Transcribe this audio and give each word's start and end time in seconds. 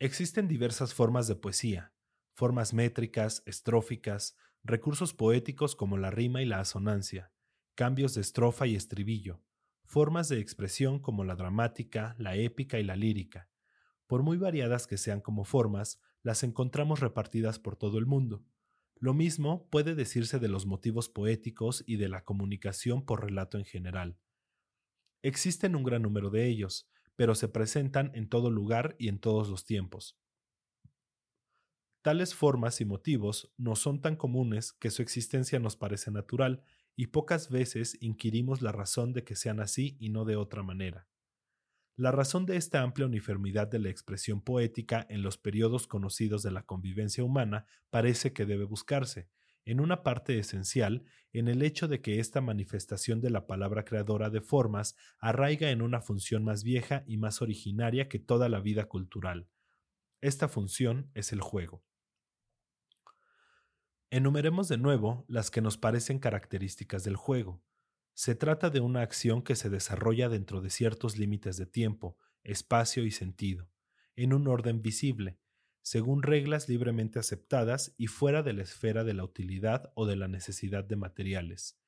Existen 0.00 0.46
diversas 0.46 0.94
formas 0.94 1.26
de 1.26 1.34
poesía, 1.34 1.92
formas 2.32 2.72
métricas, 2.72 3.42
estróficas, 3.46 4.36
recursos 4.62 5.12
poéticos 5.12 5.74
como 5.74 5.98
la 5.98 6.12
rima 6.12 6.40
y 6.40 6.44
la 6.44 6.60
asonancia, 6.60 7.32
cambios 7.74 8.14
de 8.14 8.20
estrofa 8.20 8.68
y 8.68 8.76
estribillo, 8.76 9.42
formas 9.84 10.28
de 10.28 10.38
expresión 10.38 11.00
como 11.00 11.24
la 11.24 11.34
dramática, 11.34 12.14
la 12.16 12.36
épica 12.36 12.78
y 12.78 12.84
la 12.84 12.94
lírica. 12.94 13.48
Por 14.06 14.22
muy 14.22 14.38
variadas 14.38 14.86
que 14.86 14.98
sean 14.98 15.20
como 15.20 15.42
formas, 15.42 16.00
las 16.22 16.44
encontramos 16.44 17.00
repartidas 17.00 17.58
por 17.58 17.74
todo 17.74 17.98
el 17.98 18.06
mundo. 18.06 18.44
Lo 19.00 19.14
mismo 19.14 19.68
puede 19.68 19.96
decirse 19.96 20.38
de 20.38 20.46
los 20.46 20.64
motivos 20.64 21.08
poéticos 21.08 21.82
y 21.88 21.96
de 21.96 22.08
la 22.08 22.24
comunicación 22.24 23.04
por 23.04 23.24
relato 23.24 23.58
en 23.58 23.64
general. 23.64 24.16
Existen 25.22 25.74
un 25.74 25.82
gran 25.82 26.02
número 26.02 26.30
de 26.30 26.46
ellos, 26.46 26.88
pero 27.18 27.34
se 27.34 27.48
presentan 27.48 28.12
en 28.14 28.28
todo 28.28 28.48
lugar 28.48 28.94
y 28.96 29.08
en 29.08 29.18
todos 29.18 29.48
los 29.48 29.64
tiempos. 29.64 30.16
Tales 32.00 32.32
formas 32.32 32.80
y 32.80 32.84
motivos 32.84 33.52
no 33.56 33.74
son 33.74 34.00
tan 34.00 34.14
comunes 34.14 34.72
que 34.72 34.92
su 34.92 35.02
existencia 35.02 35.58
nos 35.58 35.76
parece 35.76 36.12
natural 36.12 36.62
y 36.94 37.08
pocas 37.08 37.50
veces 37.50 37.98
inquirimos 38.00 38.62
la 38.62 38.70
razón 38.70 39.12
de 39.12 39.24
que 39.24 39.34
sean 39.34 39.58
así 39.58 39.96
y 39.98 40.10
no 40.10 40.24
de 40.24 40.36
otra 40.36 40.62
manera. 40.62 41.08
La 41.96 42.12
razón 42.12 42.46
de 42.46 42.56
esta 42.56 42.82
amplia 42.82 43.08
uniformidad 43.08 43.66
de 43.66 43.80
la 43.80 43.88
expresión 43.88 44.40
poética 44.40 45.04
en 45.10 45.22
los 45.22 45.38
periodos 45.38 45.88
conocidos 45.88 46.44
de 46.44 46.52
la 46.52 46.62
convivencia 46.62 47.24
humana 47.24 47.66
parece 47.90 48.32
que 48.32 48.46
debe 48.46 48.62
buscarse, 48.62 49.28
en 49.68 49.80
una 49.80 50.02
parte 50.02 50.38
esencial, 50.38 51.04
en 51.30 51.46
el 51.46 51.60
hecho 51.60 51.88
de 51.88 52.00
que 52.00 52.20
esta 52.20 52.40
manifestación 52.40 53.20
de 53.20 53.28
la 53.28 53.46
palabra 53.46 53.84
creadora 53.84 54.30
de 54.30 54.40
formas 54.40 54.96
arraiga 55.18 55.70
en 55.70 55.82
una 55.82 56.00
función 56.00 56.42
más 56.42 56.64
vieja 56.64 57.04
y 57.06 57.18
más 57.18 57.42
originaria 57.42 58.08
que 58.08 58.18
toda 58.18 58.48
la 58.48 58.60
vida 58.60 58.86
cultural. 58.86 59.46
Esta 60.22 60.48
función 60.48 61.10
es 61.12 61.34
el 61.34 61.42
juego. 61.42 61.84
Enumeremos 64.08 64.68
de 64.68 64.78
nuevo 64.78 65.26
las 65.28 65.50
que 65.50 65.60
nos 65.60 65.76
parecen 65.76 66.18
características 66.18 67.04
del 67.04 67.16
juego. 67.16 67.62
Se 68.14 68.34
trata 68.34 68.70
de 68.70 68.80
una 68.80 69.02
acción 69.02 69.42
que 69.42 69.54
se 69.54 69.68
desarrolla 69.68 70.30
dentro 70.30 70.62
de 70.62 70.70
ciertos 70.70 71.18
límites 71.18 71.58
de 71.58 71.66
tiempo, 71.66 72.16
espacio 72.42 73.04
y 73.04 73.10
sentido, 73.10 73.68
en 74.16 74.32
un 74.32 74.48
orden 74.48 74.80
visible, 74.80 75.38
según 75.88 76.22
reglas 76.22 76.68
libremente 76.68 77.18
aceptadas 77.18 77.94
y 77.96 78.08
fuera 78.08 78.42
de 78.42 78.52
la 78.52 78.62
esfera 78.62 79.04
de 79.04 79.14
la 79.14 79.24
utilidad 79.24 79.90
o 79.94 80.04
de 80.04 80.16
la 80.16 80.28
necesidad 80.28 80.84
de 80.84 80.96
materiales. 80.96 81.80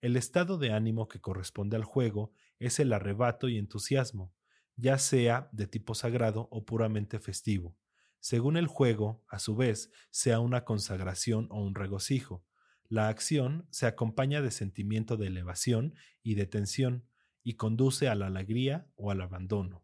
El 0.00 0.16
estado 0.16 0.56
de 0.56 0.72
ánimo 0.72 1.08
que 1.08 1.20
corresponde 1.20 1.76
al 1.76 1.84
juego 1.84 2.32
es 2.58 2.80
el 2.80 2.90
arrebato 2.90 3.50
y 3.50 3.58
entusiasmo, 3.58 4.32
ya 4.76 4.96
sea 4.96 5.50
de 5.52 5.66
tipo 5.66 5.94
sagrado 5.94 6.48
o 6.50 6.64
puramente 6.64 7.18
festivo, 7.18 7.76
según 8.18 8.56
el 8.56 8.66
juego, 8.66 9.22
a 9.28 9.38
su 9.38 9.54
vez, 9.54 9.92
sea 10.10 10.40
una 10.40 10.64
consagración 10.64 11.46
o 11.50 11.62
un 11.62 11.74
regocijo, 11.74 12.46
la 12.88 13.08
acción 13.08 13.66
se 13.68 13.84
acompaña 13.84 14.40
de 14.40 14.52
sentimiento 14.52 15.18
de 15.18 15.26
elevación 15.26 15.96
y 16.22 16.34
de 16.34 16.46
tensión 16.46 17.04
y 17.42 17.56
conduce 17.56 18.08
a 18.08 18.14
la 18.14 18.28
alegría 18.28 18.86
o 18.96 19.10
al 19.10 19.20
abandono. 19.20 19.83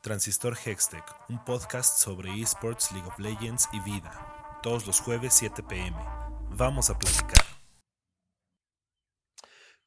Transistor 0.00 0.56
Hextech, 0.56 1.04
un 1.28 1.44
podcast 1.44 2.00
sobre 2.00 2.30
esports, 2.40 2.92
League 2.92 3.08
of 3.08 3.18
Legends 3.18 3.68
y 3.72 3.80
vida. 3.80 4.60
Todos 4.62 4.86
los 4.86 5.00
jueves 5.00 5.34
7 5.34 5.64
pm. 5.64 5.96
Vamos 6.50 6.88
a 6.88 6.96
platicar. 6.96 7.44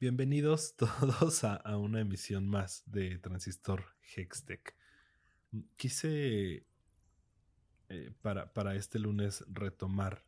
Bienvenidos 0.02 0.76
todos 0.78 1.45
a, 1.45 1.62
una 1.78 2.02
emisión 2.02 2.45
más 2.50 2.84
de 2.88 3.20
Transistor 3.20 3.86
Hextech. 4.14 4.76
Quise 5.78 6.66
eh, 7.88 8.12
para, 8.22 8.52
para 8.52 8.75
este 8.75 9.00
lunes 9.00 9.46
retomar 9.48 10.25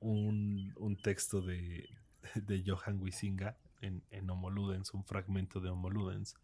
un, 0.00 0.98
texto 1.02 1.42
de, 1.42 1.90
de, 2.36 2.64
Johan 2.66 3.02
Wisinga 3.02 3.58
en, 3.82 4.02
en 4.10 4.30
Homoludens, 4.30 4.94
un 4.94 5.04
fragmento 5.04 5.60
de 5.60 5.68
Homoludens, 5.68 6.36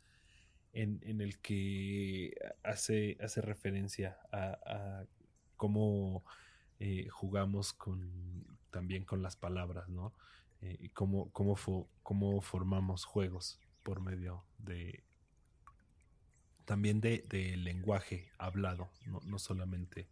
en, 0.83 1.21
el 1.21 1.39
que 1.41 2.35
hace, 2.63 3.17
hace 3.21 3.41
referencia 3.41 4.19
a, 4.33 5.05
cómo 5.57 6.25
eh, 6.79 7.09
jugamos 7.09 7.73
con, 7.73 8.47
también 8.71 9.05
con 9.05 9.23
las 9.23 9.37
palabras, 9.37 9.89
¿no? 9.89 10.15
Eh, 10.61 10.77
y 10.81 10.89
cómo, 10.91 11.31
cómo, 11.33 11.57
cómo, 12.03 12.41
formamos 12.41 13.05
juegos 13.05 13.61
por 13.83 14.01
medio 14.01 14.45
de 14.59 15.05
también 16.65 17.01
de, 17.01 17.25
lenguaje 17.57 18.31
hablado, 18.39 18.91
no, 19.07 19.21
no 19.25 19.39
solamente 19.39 20.09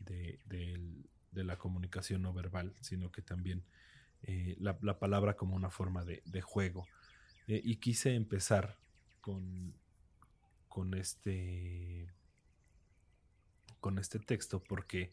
de, 0.00 0.40
del, 0.46 1.08
de 1.30 1.44
la 1.44 1.56
comunicación 1.56 2.22
no 2.22 2.32
verbal, 2.32 2.74
sino 2.80 3.12
que 3.12 3.22
también 3.22 3.64
eh, 4.24 4.56
la, 4.58 4.98
palabra 4.98 5.34
como 5.34 5.56
una 5.56 5.70
forma 5.70 6.04
de, 6.04 6.40
juego. 6.42 6.86
Y 7.46 7.76
quise 7.76 8.14
empezar 8.14 8.78
con, 9.20 9.74
con, 10.72 10.94
este, 10.94 12.10
con 13.78 13.98
este 13.98 14.18
texto 14.18 14.64
porque 14.64 15.10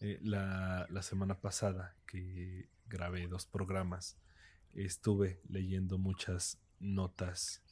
eh, 0.00 0.18
la, 0.20 0.86
la, 0.90 1.02
semana 1.02 1.40
pasada 1.40 1.96
que 2.06 2.68
grabé 2.86 3.26
dos 3.26 3.46
programas, 3.46 4.18
estuve 4.74 5.40
leyendo 5.48 5.96
muchas 5.96 6.58
notas 6.78 7.62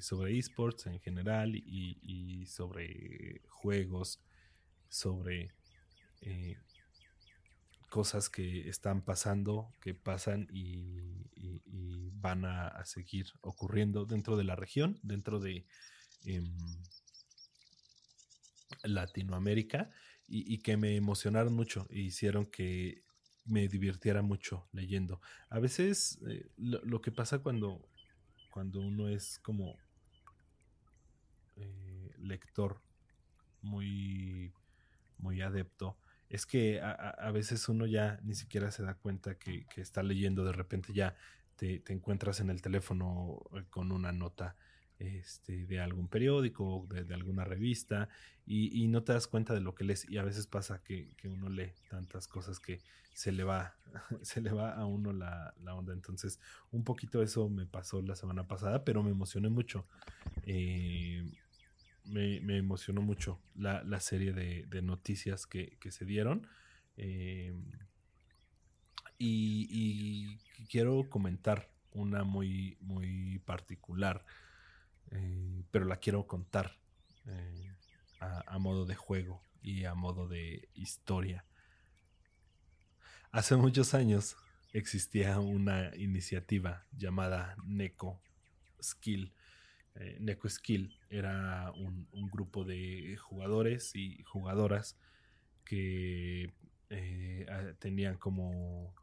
sobre 0.00 0.36
esports 0.36 0.86
en 0.86 0.98
general 0.98 1.54
y, 1.54 2.46
sobre 2.46 3.42
juegos, 3.48 4.20
sobre 4.88 5.54
cosas 7.90 8.28
que 8.28 8.68
están 8.68 9.02
pasando, 9.02 9.72
que 9.80 9.94
pasan 9.94 10.48
y, 10.50 12.10
van 12.20 12.44
a, 12.44 12.84
seguir 12.84 13.26
ocurriendo 13.40 14.04
dentro 14.04 14.36
de 14.36 14.44
la 14.44 14.56
región, 14.56 14.98
dentro 15.02 15.38
de 15.38 15.64
em, 16.24 16.52
Latinoamérica, 18.82 19.90
y, 20.32 20.58
que 20.58 20.76
me 20.76 20.94
emocionaron 20.94 21.52
mucho 21.52 21.88
e 21.90 21.98
hicieron 21.98 22.46
que 22.46 23.02
me 23.44 23.66
divirtiera 23.66 24.22
mucho 24.22 24.68
leyendo. 24.72 25.20
A 25.48 25.58
veces 25.58 26.20
eh, 26.28 26.48
lo, 26.56 27.00
que 27.00 27.10
pasa 27.10 27.40
cuando, 27.40 27.84
cuando 28.52 28.80
uno 28.80 29.08
es 29.08 29.40
como 29.40 29.76
eh, 31.56 32.14
lector 32.18 32.80
muy, 33.60 34.52
muy 35.18 35.42
adepto, 35.42 35.98
es 36.28 36.46
que 36.46 36.80
a, 36.80 37.28
veces 37.32 37.68
uno 37.68 37.86
ya 37.86 38.20
ni 38.22 38.36
siquiera 38.36 38.70
se 38.70 38.84
da 38.84 38.94
cuenta 38.94 39.36
que, 39.36 39.66
está 39.76 40.04
leyendo, 40.04 40.44
de 40.44 40.52
repente 40.52 40.92
ya 40.92 41.16
te, 41.56 41.82
encuentras 41.88 42.38
en 42.38 42.50
el 42.50 42.62
teléfono 42.62 43.42
eh, 43.56 43.64
con 43.68 43.90
una 43.90 44.12
nota 44.12 44.54
este, 45.00 45.64
de 45.66 45.80
algún 45.80 46.08
periódico, 46.08 46.86
de, 46.90 47.14
alguna 47.14 47.44
revista, 47.44 48.08
y, 48.46 48.86
no 48.88 49.02
te 49.02 49.12
das 49.12 49.26
cuenta 49.26 49.54
de 49.54 49.60
lo 49.60 49.74
que 49.74 49.84
lees. 49.84 50.08
Y 50.10 50.18
a 50.18 50.24
veces 50.24 50.46
pasa 50.46 50.82
que, 50.82 51.16
uno 51.24 51.48
lee 51.48 51.72
tantas 51.88 52.28
cosas 52.28 52.60
que 52.60 52.82
se 53.14 53.32
le 53.32 53.44
va, 53.44 53.76
se 54.22 54.40
le 54.40 54.52
va 54.52 54.74
a 54.74 54.84
uno 54.84 55.12
la, 55.12 55.54
onda. 55.72 55.92
Entonces, 55.94 56.38
un 56.70 56.84
poquito 56.84 57.22
eso 57.22 57.48
me 57.48 57.66
pasó 57.66 58.02
la 58.02 58.14
semana 58.14 58.46
pasada, 58.46 58.84
pero 58.84 59.02
me 59.02 59.10
emocioné 59.10 59.48
mucho. 59.48 59.86
Eh, 60.44 61.32
me, 62.04 62.56
emocionó 62.56 63.00
mucho 63.02 63.40
la, 63.54 64.00
serie 64.00 64.32
de, 64.32 64.82
noticias 64.82 65.46
que, 65.46 65.78
se 65.90 66.04
dieron. 66.04 66.46
Eh, 66.96 67.54
y, 69.18 70.36
quiero 70.68 71.08
comentar 71.08 71.70
una 71.92 72.24
muy, 72.24 72.76
muy 72.80 73.38
particular, 73.40 74.24
eh, 75.10 75.62
pero 75.70 75.84
la 75.84 75.96
quiero 75.96 76.26
contar 76.26 76.76
eh, 77.26 77.74
a, 78.20 78.58
modo 78.58 78.86
de 78.86 78.94
juego 78.94 79.42
y 79.62 79.84
a 79.84 79.94
modo 79.94 80.28
de 80.28 80.68
historia. 80.74 81.44
Hace 83.32 83.56
muchos 83.56 83.94
años 83.94 84.36
existía 84.72 85.38
una 85.40 85.94
iniciativa 85.96 86.86
llamada 86.92 87.56
NECO 87.64 88.20
Skill 88.82 89.32
eh, 89.96 90.16
Neko 90.20 90.48
Skill 90.48 90.96
era 91.08 91.72
un, 91.72 92.06
grupo 92.30 92.64
de 92.64 93.16
jugadores 93.16 93.94
y 93.94 94.22
jugadoras 94.22 94.96
que 95.64 96.52
eh, 96.90 97.74
tenían 97.78 98.16
como 98.16 98.94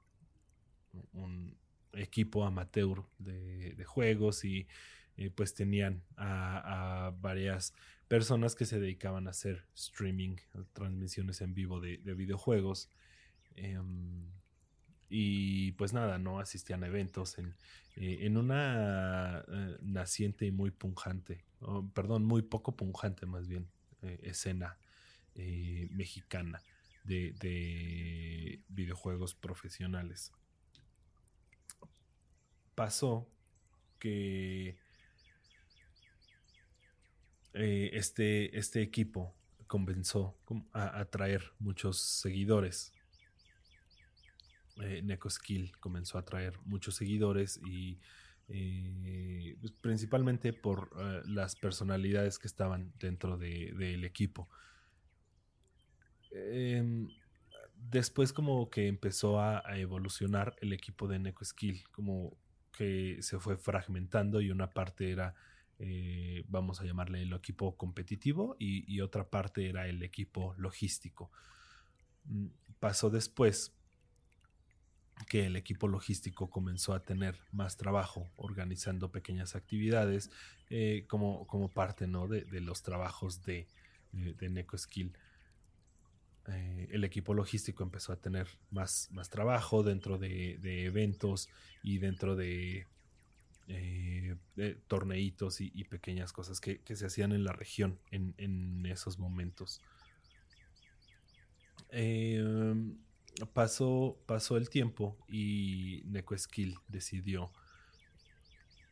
un 1.14 1.58
equipo 1.94 2.46
amateur 2.46 3.04
de, 3.20 3.84
juegos 3.86 4.46
y 4.46 4.68
eh, 5.18 5.32
pues 5.32 5.56
tenían 5.56 6.04
a, 6.16 7.12
varias 7.20 7.74
personas 8.08 8.56
que 8.56 8.66
se 8.66 8.80
dedicaban 8.80 9.28
a 9.28 9.32
hacer 9.32 9.66
streaming, 9.76 10.38
transmisiones 10.74 11.42
en 11.42 11.56
vivo 11.56 11.80
de, 11.80 11.98
videojuegos. 11.98 12.90
Em, 13.56 14.30
y 15.10 15.72
pues 15.74 15.94
nada, 15.94 16.20
no 16.20 16.40
asistían 16.40 16.84
a 16.84 16.88
eventos 16.88 17.40
en, 17.40 17.56
eh, 17.96 18.20
en 18.22 18.38
una 18.38 19.44
eh, 19.48 19.78
naciente 19.82 20.46
y 20.46 20.52
muy 20.52 20.70
punjante, 20.70 21.44
perdón, 21.94 22.26
muy 22.26 22.44
poco 22.44 22.76
punjante 22.76 23.26
más 23.26 23.48
bien, 23.48 23.68
escena 24.22 24.78
mexicana 25.34 26.62
de, 27.04 27.34
de, 27.40 28.62
videojuegos 28.70 29.34
profesionales. 29.34 30.32
Pasó 32.76 33.28
que 33.98 34.78
este, 37.58 38.58
este 38.58 38.82
equipo 38.82 39.36
comenzó 39.68 40.38
a 40.74 41.00
atraer 41.00 41.44
muchos 41.60 42.00
seguidores 42.00 42.94
eh, 44.82 45.02
Necoskill 45.02 45.76
comenzó 45.80 46.18
a 46.18 46.26
traer 46.26 46.54
muchos 46.66 46.96
seguidores 46.96 47.60
y 47.66 48.00
eh, 48.50 49.58
pues, 49.60 49.72
principalmente 49.72 50.54
por 50.54 50.92
eh, 51.00 51.22
las 51.26 51.56
personalidades 51.56 52.38
que 52.38 52.48
estaban 52.48 52.94
dentro 53.00 53.38
del 53.38 54.04
equipo. 54.04 54.48
Em, 56.32 57.10
después 57.76 58.34
como 58.34 58.70
que 58.70 58.88
empezó 58.88 59.40
a, 59.40 59.64
evolucionar 59.78 60.56
el 60.62 60.74
equipo 60.74 61.08
de 61.08 61.20
Necoskill, 61.20 61.84
como 61.92 62.38
que 62.72 63.18
se 63.22 63.40
fue 63.40 63.58
fragmentando 63.58 64.42
y 64.42 64.52
una 64.52 64.70
parte 64.70 65.12
era, 65.12 65.34
vamos 66.48 66.82
a 66.82 66.86
llamarle 66.86 67.22
el 67.22 67.34
equipo 67.34 67.78
competitivo 67.78 68.56
y 68.60 69.00
otra 69.02 69.30
parte 69.30 69.70
era 69.70 69.88
el 69.88 70.02
equipo 70.04 70.54
logístico. 70.58 71.32
Mm, 72.26 72.48
pasó 72.80 73.10
después 73.10 73.74
que 75.26 75.46
el 75.48 75.56
equipo 75.56 75.88
logístico 75.88 76.50
comenzó 76.50 76.94
a 76.94 77.04
tener 77.04 77.40
más 77.52 77.76
trabajo 77.78 78.30
organizando 78.36 79.12
pequeñas 79.12 79.56
actividades 79.56 80.30
eh, 80.70 81.06
como, 81.08 81.48
como, 81.48 81.70
parte 81.70 82.08
¿no? 82.08 82.28
de, 82.28 82.46
los 82.62 82.84
trabajos 82.84 83.44
de, 83.44 83.68
de, 84.12 84.50
NecoSkill. 84.50 85.18
Eh, 86.50 86.88
el 86.92 87.04
equipo 87.04 87.34
logístico 87.34 87.84
empezó 87.84 88.14
a 88.14 88.22
tener 88.22 88.48
más, 88.70 89.10
más 89.12 89.30
trabajo 89.30 89.82
dentro 89.82 90.18
de, 90.18 90.86
eventos 90.86 91.50
y 91.82 91.98
dentro 91.98 92.36
de, 92.36 92.86
eh, 93.68 94.36
torneitos 94.88 95.60
y, 95.60 95.84
pequeñas 95.84 96.32
cosas 96.32 96.62
que, 96.62 96.82
se 96.96 97.06
hacían 97.06 97.34
en 97.34 97.44
la 97.44 97.52
región 97.52 98.00
en, 98.12 98.86
esos 98.86 99.20
momentos. 99.20 99.82
Eh, 101.90 102.44
pasó, 103.54 104.18
pasó 104.26 104.58
el 104.58 104.70
tiempo 104.70 105.18
y 105.28 106.02
NecoSkill 106.06 106.78
decidió 106.88 107.52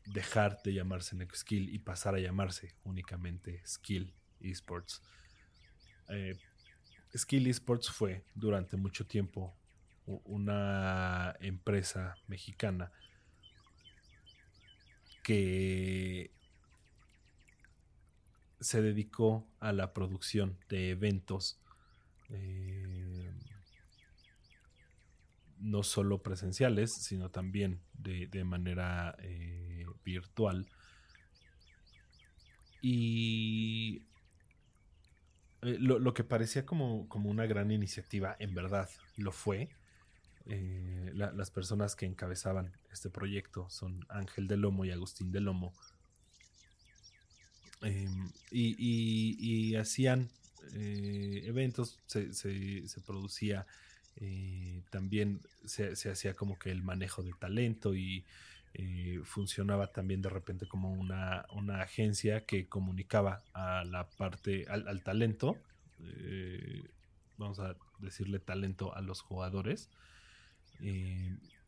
dejar 0.06 0.62
de 0.64 0.74
llamarse 0.74 1.16
NecoSkill 1.16 1.70
y 1.70 1.80
pasar 1.80 2.16
a 2.16 2.20
llamarse 2.20 2.76
únicamente 2.84 3.62
Skill 3.66 4.14
Esports. 4.42 5.02
Eh, 6.10 6.38
Skill 7.16 7.48
Esports 7.48 7.90
fue 7.90 8.26
durante 8.36 8.78
mucho 8.78 9.08
tiempo 9.08 9.56
una 10.06 11.36
empresa 11.40 12.16
mexicana 12.28 12.92
que 15.26 16.30
se 18.60 18.84
dedicó 18.84 19.48
a 19.60 19.74
la 19.74 19.92
producción 19.92 20.56
de 20.70 20.92
eventos 20.92 21.60
eh, 22.30 23.32
no 25.58 25.82
solo 25.82 26.22
presenciales, 26.22 26.94
sino 26.94 27.32
también 27.32 27.82
de, 27.94 28.44
manera 28.44 29.16
eh, 29.24 29.88
virtual. 30.04 30.68
Y 32.84 34.04
eh, 35.64 35.78
lo, 35.80 36.14
que 36.14 36.24
parecía 36.24 36.68
como, 36.68 37.10
como, 37.10 37.32
una 37.32 37.48
gran 37.48 37.72
iniciativa, 37.72 38.36
en 38.38 38.54
verdad 38.54 38.88
lo 39.18 39.32
fue. 39.32 39.70
Eh, 40.48 41.12
las 41.14 41.50
personas 41.50 41.96
que 41.96 42.06
encabezaban 42.06 42.72
este 42.92 43.10
proyecto 43.10 43.68
son 43.70 44.06
Ángel 44.10 44.48
de 44.48 44.58
Lomo 44.58 44.86
y 44.86 44.92
Agustín 44.92 45.32
de 45.32 45.42
Lomo. 45.42 45.74
Em, 47.82 48.30
y, 48.52 49.76
hacían 49.76 50.30
eventos, 50.74 52.00
se, 52.08 52.32
producía 53.06 53.66
eh, 54.18 54.82
también 54.92 55.42
se, 55.66 55.92
hacía 56.10 56.36
como 56.36 56.58
que 56.58 56.72
el 56.72 56.84
manejo 56.84 57.22
de 57.22 57.34
talento 57.34 57.96
y 57.96 58.24
eh, 58.74 59.20
funcionaba 59.24 59.88
también 59.88 60.22
de 60.22 60.30
repente 60.30 60.68
como 60.68 60.92
una, 60.92 61.46
agencia 61.82 62.46
que 62.46 62.68
comunicaba 62.68 63.44
a 63.54 63.84
la 63.84 64.08
parte, 64.08 64.68
al, 64.70 65.04
talento, 65.04 65.58
eh, 66.02 66.88
vamos 67.38 67.60
a 67.60 67.76
decirle 68.00 68.40
talento 68.40 68.96
a 68.96 69.02
los 69.02 69.22
jugadores. 69.22 69.90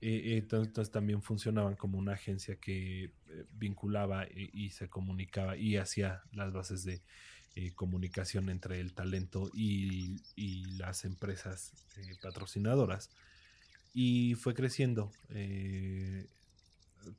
Entonces, 0.02 0.92
también 0.92 1.22
funcionaban 1.22 1.76
como 1.76 1.98
una 1.98 2.14
agencia 2.14 2.58
que 2.58 3.12
vinculaba 3.52 4.28
y 4.30 4.70
se 4.72 4.90
comunicaba 4.90 5.58
y 5.58 5.78
hacía 5.78 6.22
las 6.32 6.54
bases 6.54 6.84
de 6.84 7.02
eh, 7.60 7.74
comunicación 7.74 8.50
entre 8.50 8.80
el 8.80 8.94
talento 8.94 9.50
y, 9.52 10.18
las 10.78 11.06
empresas 11.06 11.74
eh, 11.96 12.16
patrocinadoras. 12.22 13.10
Y 13.96 14.36
fue 14.36 14.54
creciendo. 14.54 15.12
Eh, 15.30 16.28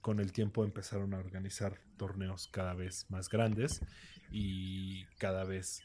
con 0.01 0.21
el 0.21 0.31
tiempo 0.31 0.63
empezaron 0.63 1.13
a 1.13 1.19
organizar 1.19 1.81
torneos 1.97 2.47
cada 2.47 2.75
vez 2.75 3.07
más 3.11 3.29
grandes 3.29 3.81
y 4.31 5.07
cada 5.19 5.43
vez 5.43 5.83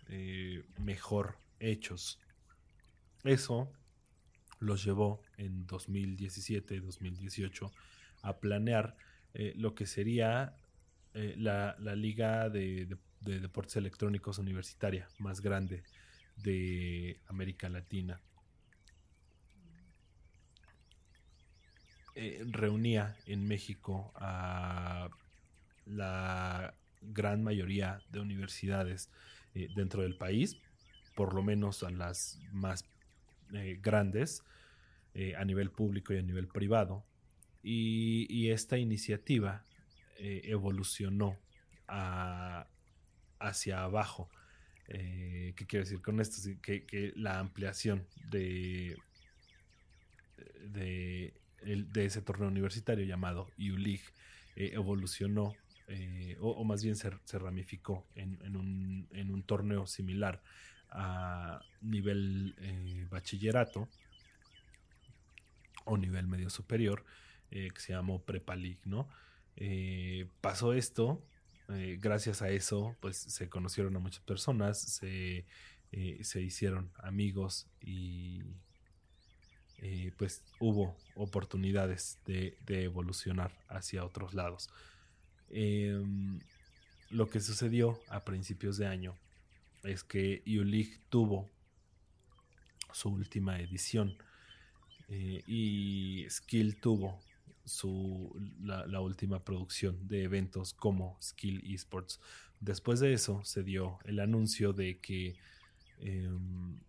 mejor 0.77 1.39
hechos. 1.59 2.19
Eso 3.23 3.71
los 4.63 4.83
llevó 4.83 5.21
en 5.37 5.67
2017-2018 5.67 7.71
a 8.21 8.37
planear 8.37 8.95
lo 9.55 9.73
que 9.73 9.85
sería 9.85 10.55
la, 11.13 11.75
liga 11.95 12.49
de, 12.49 12.85
de, 12.85 12.97
de 13.21 13.39
deportes 13.39 13.77
electrónicos 13.77 14.37
universitaria 14.37 15.07
más 15.17 15.41
grande 15.41 15.83
de 16.37 17.19
América 17.27 17.69
Latina. 17.69 18.19
Eh, 22.15 22.43
reunía 22.47 23.17
en 23.25 23.47
México 23.47 24.11
a 24.15 25.09
la 25.85 26.75
gran 27.01 27.43
mayoría 27.43 28.01
de 28.09 28.19
universidades 28.19 29.09
eh, 29.55 29.67
dentro 29.75 30.03
del 30.03 30.15
país, 30.15 30.57
por 31.15 31.33
lo 31.33 31.41
menos 31.41 31.83
a 31.83 31.89
las 31.89 32.39
más 32.51 32.85
eh, 33.53 33.79
grandes 33.81 34.43
a 35.37 35.45
nivel 35.45 35.69
público 35.69 36.11
y 36.13 36.17
a 36.17 36.23
nivel 36.23 36.47
privado. 36.47 37.05
y 37.61 38.49
esta 38.49 38.79
iniciativa 38.79 39.63
evolucionó 40.17 41.37
a 41.87 42.67
hacia 43.43 43.83
abajo. 43.83 44.29
Eh, 44.87 45.53
¿Qué 45.55 45.65
quiero 45.65 45.85
decir 45.85 46.01
con 46.01 46.19
esto? 46.19 46.37
Que, 46.61 47.13
la 47.15 47.39
ampliación 47.39 48.07
de, 48.29 48.97
de, 50.61 51.33
ese 51.95 52.21
torneo 52.21 52.47
universitario 52.47 53.05
llamado 53.05 53.49
eh, 53.57 54.01
evolucionó, 54.55 55.53
eh, 55.87 56.37
o, 56.39 56.63
más 56.63 56.83
bien 56.83 56.95
se, 56.95 57.09
ramificó 57.39 58.05
en, 58.15 58.55
un, 58.55 59.43
torneo 59.45 59.87
similar 59.87 60.41
a 60.93 61.61
nivel 61.81 62.55
bachillerato 63.09 63.89
o 65.85 65.97
nivel 65.97 66.27
medio 66.27 66.49
superior, 66.49 67.03
que 67.49 67.73
se 67.77 67.93
llamó 67.93 68.21
Prepa 68.21 68.55
¿no? 68.85 69.09
pasó 70.41 70.73
esto 70.73 71.21
eh, 71.69 71.97
gracias 71.99 72.41
a 72.41 72.49
eso, 72.49 72.95
pues 72.99 73.17
se 73.17 73.49
conocieron 73.49 73.95
a 73.95 73.99
muchas 73.99 74.23
personas, 74.23 74.79
se, 74.79 75.45
eh, 75.91 76.21
hicieron 76.35 76.91
amigos 76.97 77.67
y 77.81 78.41
eh, 79.79 80.11
pues 80.17 80.43
hubo 80.59 80.95
oportunidades 81.15 82.19
de, 82.25 82.57
evolucionar 82.67 83.51
hacia 83.69 84.03
otros 84.03 84.33
lados. 84.33 84.69
Em, 85.49 86.39
lo 87.09 87.29
que 87.29 87.39
sucedió 87.39 87.99
a 88.09 88.25
principios 88.25 88.77
de 88.77 88.87
año 88.87 89.15
es 89.83 90.03
que 90.03 90.43
ULIG 90.45 91.01
tuvo 91.09 91.49
su 92.91 93.09
última 93.09 93.59
edición 93.59 94.17
y 95.09 96.25
Skill 96.29 96.79
tuvo 96.79 97.19
su, 97.65 98.35
la, 98.61 98.99
última 98.99 99.43
producción 99.43 100.07
de 100.07 100.23
eventos 100.23 100.73
como 100.73 101.17
Skill 101.21 101.63
Esports. 101.73 102.19
Después 102.59 102.99
de 102.99 103.13
eso 103.13 103.43
se 103.43 103.63
dio 103.63 103.99
el 104.05 104.19
anuncio 104.19 104.73
de 104.73 104.99
que 104.99 105.35
em, 105.99 106.79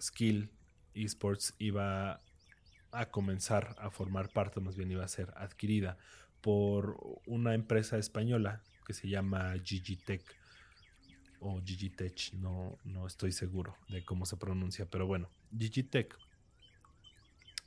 Skill 0.00 0.50
Esports 0.94 1.54
iba 1.58 2.20
a 2.92 3.06
comenzar 3.10 3.74
a 3.78 3.90
formar 3.90 4.30
parte, 4.30 4.60
más 4.60 4.76
bien 4.76 4.90
iba 4.90 5.04
a 5.04 5.08
ser 5.08 5.32
adquirida 5.36 5.98
por 6.40 6.98
una 7.26 7.54
empresa 7.54 7.98
española 7.98 8.62
que 8.84 8.92
se 8.92 9.08
llama 9.08 9.54
Gigitech 9.62 10.22
o 11.40 11.60
Gigitech, 11.62 12.32
no, 12.34 12.78
no 12.84 13.06
estoy 13.06 13.32
seguro 13.32 13.76
de 13.88 14.04
cómo 14.04 14.26
se 14.26 14.36
pronuncia, 14.36 14.86
pero 14.86 15.06
bueno, 15.06 15.28
Gigitech 15.56 16.16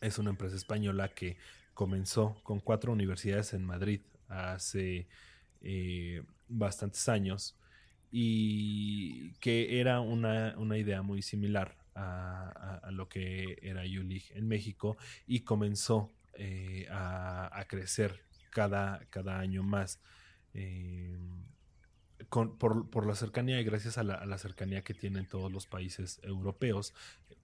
es 0.01 0.17
una 0.17 0.29
empresa 0.29 0.55
española 0.55 1.09
que 1.09 1.38
comenzó 1.74 2.39
con 2.43 2.59
cuatro 2.59 2.91
universidades 2.91 3.53
en 3.53 3.63
Madrid 3.63 4.01
hace 4.27 5.07
eh, 5.62 6.24
bastantes 6.47 7.07
años 7.09 7.55
y 8.12 9.33
que 9.33 9.79
era 9.79 10.00
una, 10.00 10.55
idea 10.77 11.01
muy 11.01 11.21
similar 11.21 11.77
a, 11.93 12.89
lo 12.91 13.09
que 13.09 13.57
era 13.62 13.81
ULIG 13.81 14.31
en 14.36 14.47
México 14.47 14.97
y 15.25 15.41
comenzó 15.41 16.12
eh, 16.33 16.88
a, 16.89 17.65
crecer 17.67 18.21
cada, 18.51 19.05
cada 19.09 19.39
año 19.39 19.63
más. 19.63 20.00
Eh, 20.53 21.17
por, 22.29 23.05
la 23.05 23.15
cercanía 23.15 23.59
y 23.59 23.63
gracias 23.63 23.97
a 23.97 24.03
la, 24.03 24.37
cercanía 24.37 24.83
que 24.83 24.93
tienen 24.93 25.27
todos 25.27 25.51
los 25.51 25.67
países 25.67 26.19
europeos, 26.23 26.93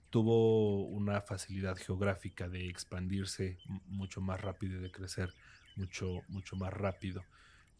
tuvo 0.09 0.85
una 0.85 1.21
facilidad 1.21 1.77
geográfica 1.77 2.49
de 2.49 2.67
expandirse 2.67 3.57
mucho 3.85 4.21
más 4.21 4.41
rápido 4.41 4.77
y 4.77 4.81
de 4.81 4.91
crecer 4.91 5.33
mucho, 5.75 6.21
mucho 6.27 6.55
más 6.55 6.73
rápido. 6.73 7.23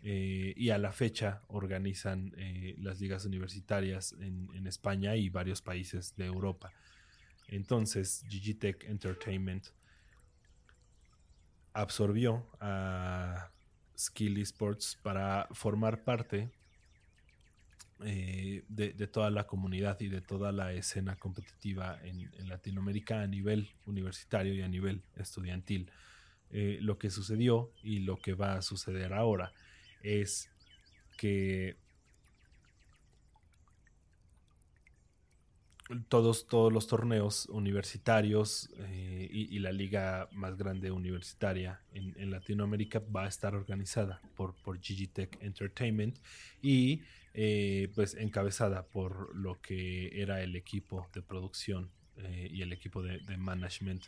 Eh, 0.05 0.53
y 0.57 0.69
a 0.69 0.77
la 0.77 0.91
fecha 0.91 1.41
organizan 1.47 2.33
eh, 2.35 2.75
las 2.77 2.99
ligas 2.99 3.25
universitarias 3.25 4.13
en, 4.19 4.67
España 4.67 5.15
y 5.15 5.29
varios 5.29 5.61
países 5.61 6.15
de 6.15 6.25
Europa. 6.25 6.71
Entonces, 7.47 8.25
Gigitech 8.27 8.83
Entertainment 8.85 9.67
absorbió 11.73 12.47
a 12.59 13.52
Skill 13.97 14.38
Esports 14.38 14.97
para 15.01 15.47
formar 15.51 16.03
parte 16.03 16.50
eh, 18.05 18.63
de, 18.67 19.07
toda 19.07 19.29
la 19.29 19.45
comunidad 19.45 20.00
y 20.01 20.07
de 20.07 20.21
toda 20.21 20.51
la 20.51 20.73
escena 20.73 21.15
competitiva 21.15 22.00
en, 22.03 22.29
Latinoamérica 22.47 23.21
a 23.21 23.27
nivel 23.27 23.69
universitario 23.85 24.53
y 24.53 24.62
a 24.62 24.67
nivel 24.67 25.03
estudiantil. 25.15 25.91
lo 26.51 26.97
que 26.97 27.09
sucedió 27.09 27.71
y 27.81 28.00
lo 28.00 28.17
que 28.17 28.33
va 28.33 28.55
a 28.55 28.62
suceder 28.62 29.13
ahora 29.13 29.53
es 30.03 30.50
que 31.17 31.77
todos, 36.07 36.47
todos 36.47 36.71
los 36.71 36.87
torneos 36.87 37.47
universitarios 37.47 38.69
eh, 38.77 39.27
y, 39.31 39.59
la 39.59 39.71
liga 39.71 40.29
más 40.31 40.57
grande 40.57 40.91
universitaria 40.91 41.81
en, 41.93 42.31
Latinoamérica 42.31 43.01
va 43.15 43.25
a 43.25 43.27
estar 43.27 43.55
organizada 43.55 44.21
por, 44.35 44.55
por 44.55 44.79
Gigitech 44.79 45.37
Entertainment 45.41 46.17
y 46.61 47.01
eh, 47.33 47.89
pues 47.95 48.15
encabezada 48.15 48.83
por 48.83 49.35
lo 49.35 49.59
que 49.61 50.21
era 50.21 50.41
el 50.41 50.55
equipo 50.55 51.07
de 51.13 51.21
producción 51.21 51.89
eh, 52.17 52.49
y 52.51 52.61
el 52.61 52.73
equipo 52.73 53.01
de, 53.01 53.19
management 53.37 54.03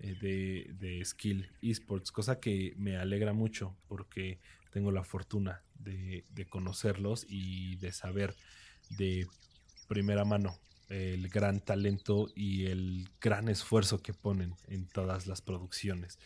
de, 0.00 0.70
de, 0.80 1.04
Skill 1.04 1.48
Esports, 1.62 2.10
cosa 2.10 2.40
que 2.40 2.74
me 2.76 2.96
alegra 2.96 3.32
mucho 3.32 3.76
porque 3.86 4.38
tengo 4.74 4.90
la 4.90 5.04
fortuna 5.04 5.62
de, 5.78 6.24
conocerlos 6.50 7.26
y 7.28 7.76
de 7.76 7.92
saber 7.92 8.34
de 8.90 9.26
primera 9.86 10.24
mano 10.24 10.58
el 10.88 11.28
gran 11.28 11.60
talento 11.60 12.28
y 12.34 12.66
el 12.66 13.08
gran 13.20 13.48
esfuerzo 13.48 14.02
que 14.02 14.12
ponen 14.12 14.54
en 14.68 14.86
todas 14.86 15.26
las 15.26 15.40
producciones. 15.40 16.18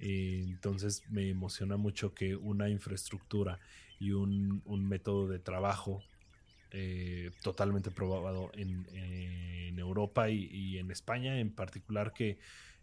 Eh, 0.00 0.44
entonces 0.46 1.02
me 1.10 1.28
emociona 1.28 1.76
mucho 1.76 2.14
que 2.14 2.36
una 2.36 2.68
infraestructura 2.68 3.58
y 3.98 4.12
un, 4.12 4.62
método 4.88 5.26
de 5.26 5.40
trabajo 5.40 6.02
eh, 6.70 7.32
totalmente 7.42 7.90
probado 7.90 8.50
en, 8.54 8.86
Europa 9.78 10.28
y, 10.28 10.78
en 10.78 10.90
España 10.90 11.38
en 11.38 11.52
particular 11.52 12.12
que 12.12 12.38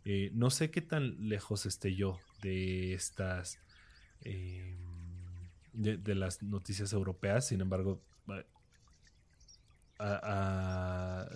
eh, 0.06 0.32
no 0.34 0.50
sé 0.50 0.72
qué 0.72 0.82
tan 0.82 1.28
lejos 1.30 1.66
esté 1.66 1.94
yo 1.94 2.20
de 2.42 2.94
estas 2.94 3.60
de, 5.74 6.16
las 6.16 6.42
noticias 6.42 6.94
europeas, 6.94 7.48
sin 7.48 7.62
embargo, 7.62 8.02
la, 10.00 11.30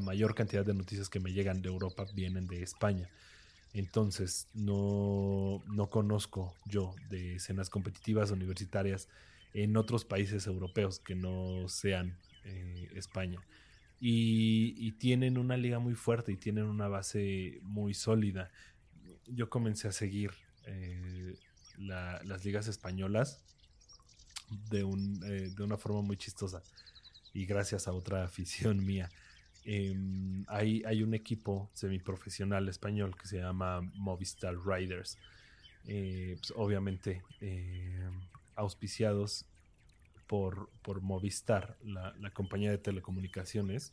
mayor 0.00 0.34
cantidad 0.34 0.64
de 0.64 0.74
noticias 0.74 1.08
que 1.08 1.20
me 1.20 1.32
llegan 1.32 1.62
de 1.62 1.68
Europa 1.68 2.06
vienen 2.14 2.46
de 2.46 2.62
España. 2.62 3.08
Entonces, 3.72 4.48
no, 4.54 5.62
no 5.66 5.90
conozco 5.90 6.54
yo 6.66 6.94
de 7.10 7.36
escenas 7.36 7.70
competitivas 7.70 8.30
universitarias 8.30 9.08
en 9.52 9.76
otros 9.76 10.04
países 10.04 10.46
europeos 10.46 11.00
que 11.00 11.14
no 11.14 11.68
sean 11.68 12.16
eh, 12.44 12.90
España. 12.94 13.40
Y, 14.00 14.92
tienen 14.98 15.38
una 15.38 15.56
liga 15.56 15.78
muy 15.78 15.94
fuerte 15.94 16.32
y 16.32 16.36
tienen 16.36 16.64
una 16.64 16.88
base 16.88 17.58
muy 17.62 17.94
sólida. 17.94 18.50
Yo 19.26 19.48
comencé 19.48 19.88
a 19.88 19.92
seguir 19.92 20.30
eh, 20.66 21.36
las 21.78 22.44
ligas 22.44 22.68
españolas 22.68 23.42
de, 24.70 24.84
un, 24.84 25.20
eh, 25.24 25.50
de 25.54 25.62
una 25.62 25.76
forma 25.76 26.02
muy 26.02 26.16
chistosa 26.16 26.62
y 27.34 27.44
gracias 27.44 27.86
a 27.88 27.92
otra 27.92 28.24
afición 28.24 28.84
mía. 28.84 29.10
Em, 29.66 30.44
hay, 30.48 30.82
hay, 30.86 31.02
un 31.02 31.14
equipo 31.14 31.70
semiprofesional 31.74 32.68
español 32.68 33.16
que 33.16 33.26
se 33.26 33.38
llama 33.38 33.80
Movistar 33.94 34.54
Riders. 34.64 35.18
Eh, 35.86 36.36
pues, 36.38 36.52
obviamente 36.56 37.22
eh, 37.40 38.08
auspiciados 38.54 39.46
por, 40.26 40.70
por 40.80 41.02
Movistar, 41.02 41.76
la, 41.82 42.14
compañía 42.32 42.70
de 42.70 42.78
telecomunicaciones. 42.78 43.92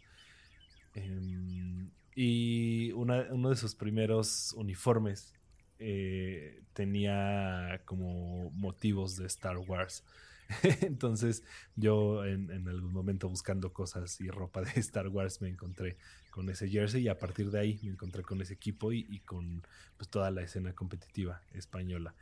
Em, 0.94 1.90
y 2.16 2.92
uno 2.92 3.50
de 3.50 3.56
sus 3.56 3.76
primeros 3.76 4.54
uniformes 4.58 5.34
eh, 5.80 6.62
tenía 6.74 7.82
como 7.86 8.52
motivos 8.52 9.16
de 9.18 9.26
Star 9.28 9.58
Wars. 9.58 10.04
Entonces 10.82 11.44
yo 11.76 12.26
en, 12.26 12.68
algún 12.68 12.94
momento 12.94 13.30
buscando 13.30 13.74
cosas 13.74 14.20
y 14.22 14.30
ropa 14.30 14.62
de 14.62 14.72
Star 14.80 15.08
Wars 15.08 15.42
me 15.42 15.50
encontré 15.50 15.98
con 16.30 16.50
ese 16.50 16.70
jersey 16.70 17.04
y 17.04 17.08
a 17.08 17.18
partir 17.18 17.52
de 17.52 17.60
ahí 17.60 17.80
me 17.84 17.92
encontré 17.92 18.24
con 18.24 18.42
ese 18.42 18.54
equipo 18.54 18.92
y, 18.92 19.20
con 19.20 19.62
pues, 19.98 20.10
toda 20.10 20.32
la 20.32 20.42
escena 20.42 20.74
competitiva 20.74 21.42
española. 21.54 22.14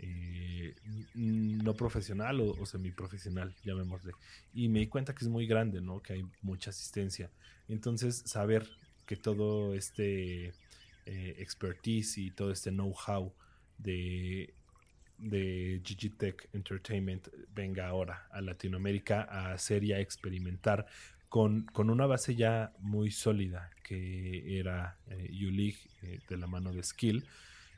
Eh, 0.00 0.76
no 1.14 1.74
profesional 1.74 2.40
o, 2.40 2.64
semiprofesional, 2.66 3.54
llamémosle. 3.64 4.12
Y 4.54 4.68
me 4.68 4.80
di 4.80 4.86
cuenta 4.86 5.12
que 5.12 5.24
es 5.24 5.28
muy 5.28 5.46
grande, 5.46 5.80
¿no? 5.80 6.00
Que 6.00 6.14
hay 6.14 6.24
mucha 6.40 6.70
asistencia. 6.70 7.30
Entonces, 7.68 8.22
saber 8.24 8.68
que 9.06 9.16
todo 9.16 9.74
este 9.74 10.54
eh, 11.06 11.34
expertise 11.38 12.18
y 12.18 12.30
todo 12.30 12.52
este 12.52 12.70
know-how 12.70 13.32
de, 13.78 14.54
de 15.18 15.82
Tech 16.16 16.48
Entertainment 16.52 17.28
venga 17.54 17.88
ahora 17.88 18.28
a 18.30 18.40
Latinoamérica 18.40 19.22
a 19.22 19.52
hacer 19.52 19.84
y 19.84 19.92
a 19.92 20.00
experimentar 20.00 20.86
con, 21.28 21.66
con 21.66 21.90
una 21.90 22.06
base 22.06 22.34
ya 22.34 22.72
muy 22.78 23.10
sólida 23.10 23.70
que 23.82 24.58
era 24.58 24.96
eh, 25.10 25.28
ULEAGUE 25.46 25.78
eh, 26.02 26.20
de 26.28 26.36
la 26.36 26.46
mano 26.46 26.72
de 26.72 26.82
Skill 26.82 27.24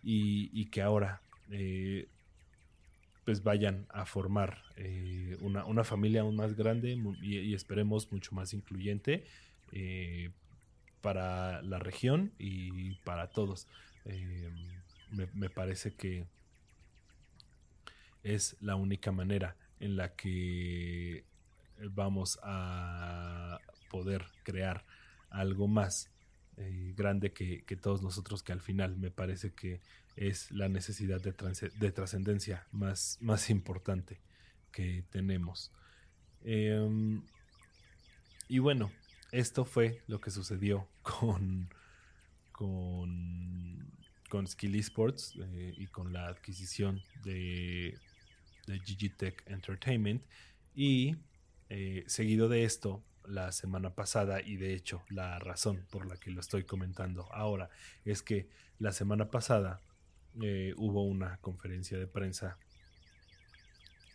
y, 0.02 0.66
que 0.66 0.82
ahora 0.82 1.20
eh, 1.50 2.08
pues 3.24 3.42
vayan 3.42 3.86
a 3.90 4.06
formar 4.06 4.62
una, 5.40 5.84
familia 5.84 6.22
aún 6.22 6.36
más 6.36 6.54
grande 6.56 6.98
y, 7.20 7.52
esperemos 7.52 8.10
mucho 8.10 8.34
más 8.34 8.54
incluyente 8.54 9.24
para 11.00 11.62
la 11.62 11.78
región 11.78 12.32
y 12.38 12.94
para 13.04 13.28
todos. 13.28 13.66
Eh, 14.04 14.50
me, 15.10 15.50
parece 15.50 15.92
que 15.92 16.24
es 18.22 18.56
la 18.60 18.76
única 18.76 19.12
manera 19.12 19.56
en 19.78 19.96
la 19.96 20.14
que 20.14 21.24
vamos 21.90 22.38
a 22.42 23.58
poder 23.90 24.26
crear 24.42 24.84
algo 25.30 25.68
más 25.68 26.10
eh, 26.56 26.92
grande 26.96 27.32
que, 27.32 27.64
todos 27.80 28.02
nosotros, 28.02 28.42
que 28.42 28.52
al 28.52 28.60
final 28.60 28.96
me 28.96 29.10
parece 29.10 29.52
que 29.52 29.80
es 30.16 30.50
la 30.50 30.68
necesidad 30.68 31.20
de, 31.20 31.32
de 31.78 31.92
trascendencia 31.92 32.66
más, 32.72 33.18
más 33.20 33.48
importante 33.48 34.20
que 34.70 35.04
tenemos. 35.10 35.72
Em, 36.42 37.22
y 38.48 38.58
bueno, 38.58 38.90
esto 39.32 39.64
fue 39.64 40.02
lo 40.06 40.20
que 40.20 40.30
sucedió 40.30 40.88
con, 41.02 41.68
con, 42.52 43.90
con 44.28 44.46
Skill 44.46 44.74
Esports 44.74 45.36
eh, 45.40 45.74
y 45.76 45.86
con 45.86 46.12
la 46.12 46.28
adquisición 46.28 47.02
de, 47.24 47.98
de 48.70 49.08
Tech 49.10 49.42
Entertainment. 49.46 50.22
Y 50.74 51.16
eh, 51.68 52.04
seguido 52.06 52.48
de 52.48 52.64
esto, 52.64 53.02
la 53.26 53.52
semana 53.52 53.94
pasada 53.94 54.40
y 54.40 54.56
de 54.56 54.74
hecho 54.74 55.04
la 55.08 55.38
razón 55.38 55.86
por 55.90 56.06
la 56.06 56.16
que 56.16 56.30
lo 56.30 56.40
estoy 56.40 56.64
comentando 56.64 57.32
ahora 57.32 57.68
es 58.04 58.22
que 58.22 58.48
la 58.78 58.92
semana 58.92 59.30
pasada 59.30 59.80
eh, 60.42 60.74
hubo 60.76 61.04
una 61.04 61.36
conferencia 61.36 61.98
de 61.98 62.06
prensa 62.06 62.58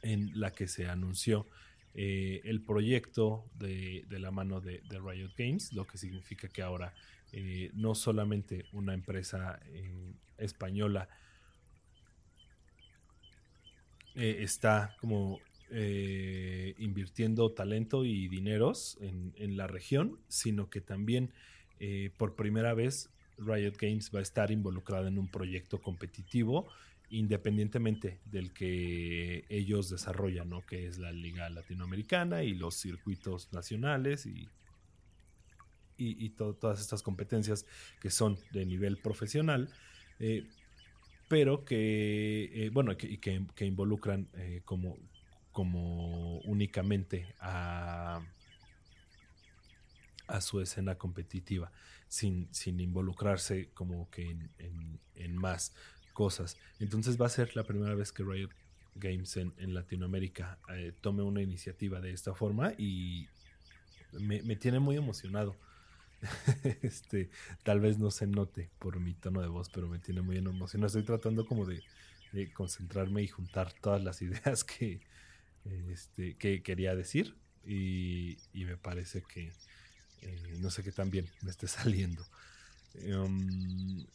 en 0.02 0.38
la 0.40 0.52
que 0.52 0.68
se 0.68 0.90
anunció 0.90 1.48
eh, 1.94 2.42
el 2.44 2.62
proyecto 2.62 3.46
de, 3.54 4.06
la 4.10 4.32
mano 4.32 4.60
de, 4.60 4.82
Riot 4.90 5.32
Games, 5.38 5.72
lo 5.72 5.88
que 5.88 5.98
significa 5.98 6.50
que 6.50 6.62
ahora 6.62 6.94
no 7.74 7.96
solamente 7.96 8.66
una 8.72 8.94
empresa 8.94 9.60
española 10.38 11.10
está 14.16 14.96
como 15.00 15.40
eh, 15.72 16.76
invirtiendo 16.78 17.52
talento 17.52 18.06
y 18.06 18.28
dineros 18.28 18.98
en, 19.02 19.58
la 19.58 19.68
región, 19.68 20.20
sino 20.28 20.70
que 20.70 20.80
también 20.80 21.32
eh, 21.80 22.12
por 22.18 22.36
primera 22.36 22.74
vez 22.74 23.10
Riot 23.38 23.74
Games 23.80 24.12
va 24.14 24.20
a 24.20 24.22
estar 24.22 24.52
involucrada 24.52 25.08
en 25.08 25.18
un 25.18 25.28
proyecto 25.28 25.82
competitivo 25.82 26.68
independientemente 27.10 28.20
del 28.26 28.54
que 28.54 29.46
ellos 29.50 29.90
desarrollan, 29.90 30.50
¿no? 30.50 30.66
que 30.66 30.88
es 30.88 30.98
la 30.98 31.12
Liga 31.12 31.50
Latinoamericana 31.50 32.44
y 32.44 32.54
los 32.54 32.76
circuitos 32.76 33.52
nacionales 33.52 34.26
y, 34.26 34.48
y, 35.98 36.30
todas 36.30 36.80
estas 36.80 37.02
competencias 37.02 37.66
que 38.02 38.10
son 38.10 38.38
de 38.52 38.66
nivel 38.66 38.98
profesional, 38.98 39.70
eh, 40.20 40.46
pero 41.28 41.66
que, 41.66 42.70
bueno, 42.74 42.94
y 42.94 43.18
que, 43.18 43.66
involucran 43.66 44.28
como, 44.66 44.98
como 45.52 46.40
únicamente 46.40 47.34
a, 47.40 48.22
a 50.28 50.42
su 50.42 50.62
escena 50.62 50.96
competitiva, 50.96 51.72
sin, 52.08 52.48
sin 52.54 52.80
involucrarse 52.80 53.70
como 53.74 54.10
que 54.10 54.38
en, 54.58 55.38
más 55.38 55.74
cosas. 56.14 56.58
Entonces 56.80 57.20
va 57.20 57.26
a 57.26 57.30
ser 57.30 57.56
la 57.56 57.64
primera 57.64 57.94
vez 57.96 58.12
que 58.12 58.24
Riot 58.24 58.50
Games 58.96 59.38
en, 59.38 59.74
Latinoamérica 59.74 60.60
eh, 60.74 60.94
tome 61.02 61.24
una 61.24 61.42
iniciativa 61.42 62.00
de 62.00 62.12
esta 62.12 62.34
forma 62.34 62.74
y 62.78 63.28
me, 64.14 64.56
tiene 64.56 64.80
muy 64.80 64.96
emocionado. 64.96 65.56
este, 66.82 67.30
tal 67.64 67.80
vez 67.80 67.98
no 67.98 68.12
se 68.12 68.28
note 68.28 68.70
por 68.80 69.00
mi 69.00 69.14
tono 69.14 69.42
de 69.42 69.48
voz, 69.48 69.70
pero 69.70 69.88
me 69.88 70.00
tiene 70.00 70.22
muy 70.22 70.38
emocionado. 70.38 70.88
Estoy 70.88 71.04
tratando 71.04 71.46
como 71.46 71.66
de 71.66 71.84
concentrarme 72.54 73.24
y 73.24 73.28
juntar 73.28 73.74
todas 73.74 74.04
las 74.04 74.22
ideas 74.22 74.64
que, 74.64 75.02
este, 75.90 76.36
que 76.36 76.62
quería 76.62 76.96
decir 76.96 77.36
y, 77.66 78.38
me 78.54 78.78
parece 78.78 79.24
que 79.24 79.52
eh, 80.22 80.58
no 80.60 80.70
sé 80.70 80.84
qué 80.84 80.92
tan 80.92 81.10
bien 81.10 81.30
me 81.42 81.52
esté 81.52 81.68
saliendo. 81.68 82.24
Em, 82.96 84.06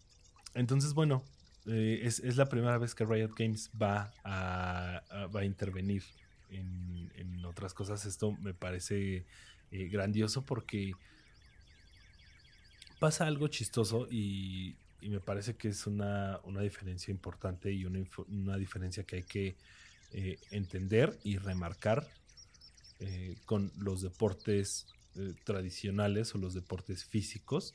entonces, 0.55 0.95
bueno, 0.95 1.25
eh, 1.67 2.01
es, 2.03 2.37
la 2.37 2.49
primera 2.49 2.79
vez 2.79 2.95
que 2.95 3.05
Riot 3.05 3.35
Games 3.37 3.71
va 3.81 4.13
a, 4.25 5.03
va 5.35 5.41
a 5.41 5.45
intervenir 5.45 6.03
en, 6.51 7.45
otras 7.45 7.75
cosas. 7.75 8.07
Esto 8.07 8.33
me 8.33 8.55
parece 8.55 9.27
eh, 9.73 9.89
grandioso 9.89 10.47
porque 10.47 10.93
pasa 13.01 13.27
algo 13.27 13.49
chistoso 13.49 14.07
y, 14.09 14.77
me 15.03 15.19
parece 15.19 15.57
que 15.57 15.69
es 15.69 15.87
una, 15.87 16.39
diferencia 16.61 17.11
importante 17.11 17.73
y 17.73 17.87
una, 17.87 18.05
una 18.29 18.57
diferencia 18.59 19.03
que 19.03 19.17
hay 19.17 19.23
que 19.23 19.57
eh, 20.13 20.39
entender 20.51 21.19
y 21.25 21.39
remarcar 21.39 22.07
eh, 23.01 23.37
con 23.47 23.73
los 23.79 24.03
deportes 24.03 24.87
eh, 25.17 25.33
tradicionales 25.45 26.35
o 26.35 26.39
los 26.39 26.53
deportes 26.53 27.05
físicos. 27.05 27.75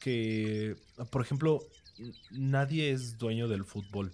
Que, 0.00 0.76
por 1.12 1.22
ejemplo, 1.22 1.62
nadie 2.32 2.90
es 2.90 3.16
dueño 3.16 3.46
del 3.46 3.64
fútbol. 3.64 4.12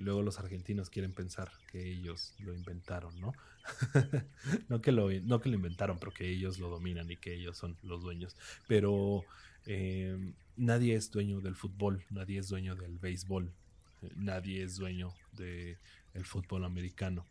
Luego 0.00 0.22
los 0.22 0.38
argentinos 0.38 0.90
quieren 0.90 1.12
pensar 1.12 1.50
que 1.70 1.90
ellos 1.90 2.34
lo 2.38 2.54
inventaron, 2.54 3.18
¿no? 3.20 3.32
no, 4.68 4.80
que 4.80 4.92
lo, 4.92 5.10
no 5.10 5.40
que 5.40 5.48
lo 5.50 5.56
inventaron, 5.56 5.98
pero 5.98 6.12
que 6.12 6.28
ellos 6.28 6.58
lo 6.58 6.68
dominan 6.68 7.10
y 7.10 7.16
que 7.16 7.34
ellos 7.34 7.56
son 7.56 7.76
los 7.82 8.02
dueños. 8.02 8.36
Pero 8.66 9.24
nadie 10.56 10.94
es 10.94 11.10
dueño 11.10 11.40
del 11.40 11.54
fútbol, 11.54 12.04
nadie 12.10 12.38
es 12.38 12.48
dueño 12.48 12.76
del 12.76 12.98
béisbol, 12.98 13.52
nadie 14.16 14.62
es 14.62 14.76
dueño 14.76 15.14
del 15.32 15.78
el 16.14 16.24
fútbol 16.24 16.64
americano. 16.64 17.26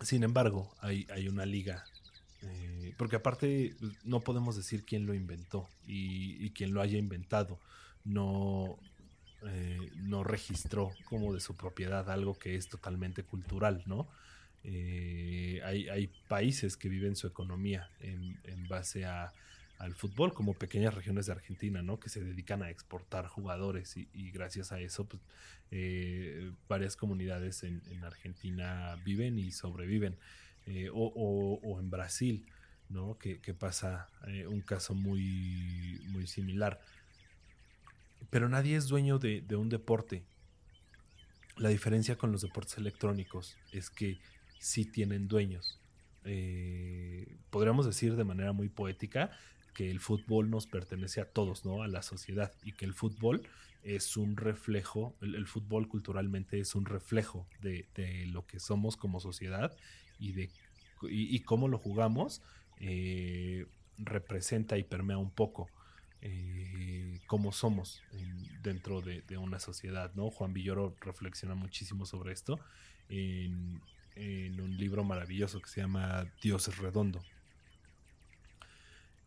Sin 0.00 0.22
embargo, 0.22 0.72
hay, 0.80 1.06
hay 1.12 1.28
una 1.28 1.44
liga, 1.44 1.84
eh, 2.42 2.94
porque 2.96 3.16
aparte 3.16 3.74
no 4.04 4.20
podemos 4.20 4.56
decir 4.56 4.84
quién 4.84 5.06
lo 5.06 5.14
inventó 5.14 5.68
y, 5.86 6.50
quien 6.50 6.72
lo 6.72 6.80
haya 6.80 6.98
inventado 6.98 7.58
no, 8.04 8.78
eh, 9.46 9.90
no 9.96 10.24
registró 10.24 10.92
como 11.04 11.32
de 11.32 11.40
su 11.40 11.56
propiedad 11.56 12.10
algo 12.10 12.38
que 12.38 12.56
es 12.56 12.68
totalmente 12.68 13.22
cultural, 13.22 13.82
¿no? 13.86 14.08
Eh, 14.64 15.60
hay, 15.64 16.08
países 16.28 16.76
que 16.76 16.88
viven 16.88 17.16
su 17.16 17.26
economía 17.26 17.88
en, 18.00 18.68
base 18.68 19.06
al 19.06 19.94
fútbol, 19.94 20.34
como 20.34 20.54
pequeñas 20.54 20.94
regiones 20.94 21.26
de 21.26 21.32
Argentina, 21.32 21.82
¿no? 21.82 21.98
Que 22.00 22.08
se 22.08 22.22
dedican 22.22 22.62
a 22.62 22.70
exportar 22.70 23.28
jugadores 23.28 23.96
y, 23.96 24.30
gracias 24.30 24.72
a 24.72 24.80
eso, 24.80 25.06
pues, 25.06 25.22
eh, 25.70 26.52
varias 26.68 26.96
comunidades 26.96 27.62
en, 27.62 28.04
Argentina 28.04 28.96
viven 29.04 29.38
y 29.38 29.52
sobreviven. 29.52 30.16
O, 30.92 31.78
en 31.80 31.88
Brasil, 31.88 32.44
¿no? 32.88 33.16
Que, 33.18 33.38
pasa 33.54 34.08
eh, 34.26 34.46
un 34.46 34.60
caso 34.60 34.94
muy, 34.94 36.00
muy 36.08 36.26
similar. 36.26 36.80
Pero 38.30 38.48
nadie 38.48 38.76
es 38.76 38.88
dueño 38.88 39.18
de, 39.18 39.44
un 39.56 39.68
deporte. 39.68 40.24
La 41.56 41.70
diferencia 41.70 42.16
con 42.16 42.32
los 42.32 42.42
deportes 42.42 42.78
electrónicos 42.78 43.56
es 43.72 43.90
que 43.90 44.18
sí 44.58 44.84
tienen 44.84 45.28
dueños. 45.28 45.80
podríamos 47.50 47.86
decir 47.86 48.16
de 48.16 48.24
manera 48.24 48.52
muy 48.52 48.68
poética 48.68 49.30
que 49.74 49.90
el 49.90 50.00
fútbol 50.00 50.50
nos 50.50 50.66
pertenece 50.66 51.20
a 51.20 51.30
todos, 51.30 51.64
¿no? 51.64 51.82
A 51.82 51.88
la 51.88 52.02
sociedad 52.02 52.52
y 52.64 52.72
que 52.72 52.84
el 52.84 52.94
fútbol 52.94 53.42
es 53.84 54.16
un 54.16 54.36
reflejo, 54.36 55.14
el, 55.20 55.46
fútbol 55.46 55.88
culturalmente 55.88 56.58
es 56.58 56.74
un 56.74 56.84
reflejo 56.84 57.46
de, 57.60 57.86
lo 58.26 58.46
que 58.46 58.60
somos 58.60 58.96
como 58.96 59.20
sociedad 59.20 59.76
y 60.18 60.32
de 60.32 60.50
y, 61.02 61.40
cómo 61.40 61.68
lo 61.68 61.78
jugamos 61.78 62.42
eh, 62.80 63.66
representa 63.98 64.78
y 64.78 64.82
permea 64.82 65.16
un 65.18 65.30
poco 65.30 65.68
eh, 66.22 67.20
cómo 67.26 67.52
somos 67.52 68.02
dentro 68.62 69.00
de, 69.00 69.38
una 69.38 69.60
sociedad, 69.60 70.12
¿no? 70.14 70.30
Juan 70.30 70.52
Villoro 70.52 70.94
reflexiona 71.00 71.54
muchísimo 71.54 72.06
sobre 72.06 72.32
esto 72.32 72.58
en, 73.08 73.80
un 74.16 74.76
libro 74.76 75.04
maravilloso 75.04 75.60
que 75.60 75.68
se 75.68 75.80
llama 75.80 76.26
Dios 76.42 76.66
es 76.66 76.78
redondo, 76.78 77.22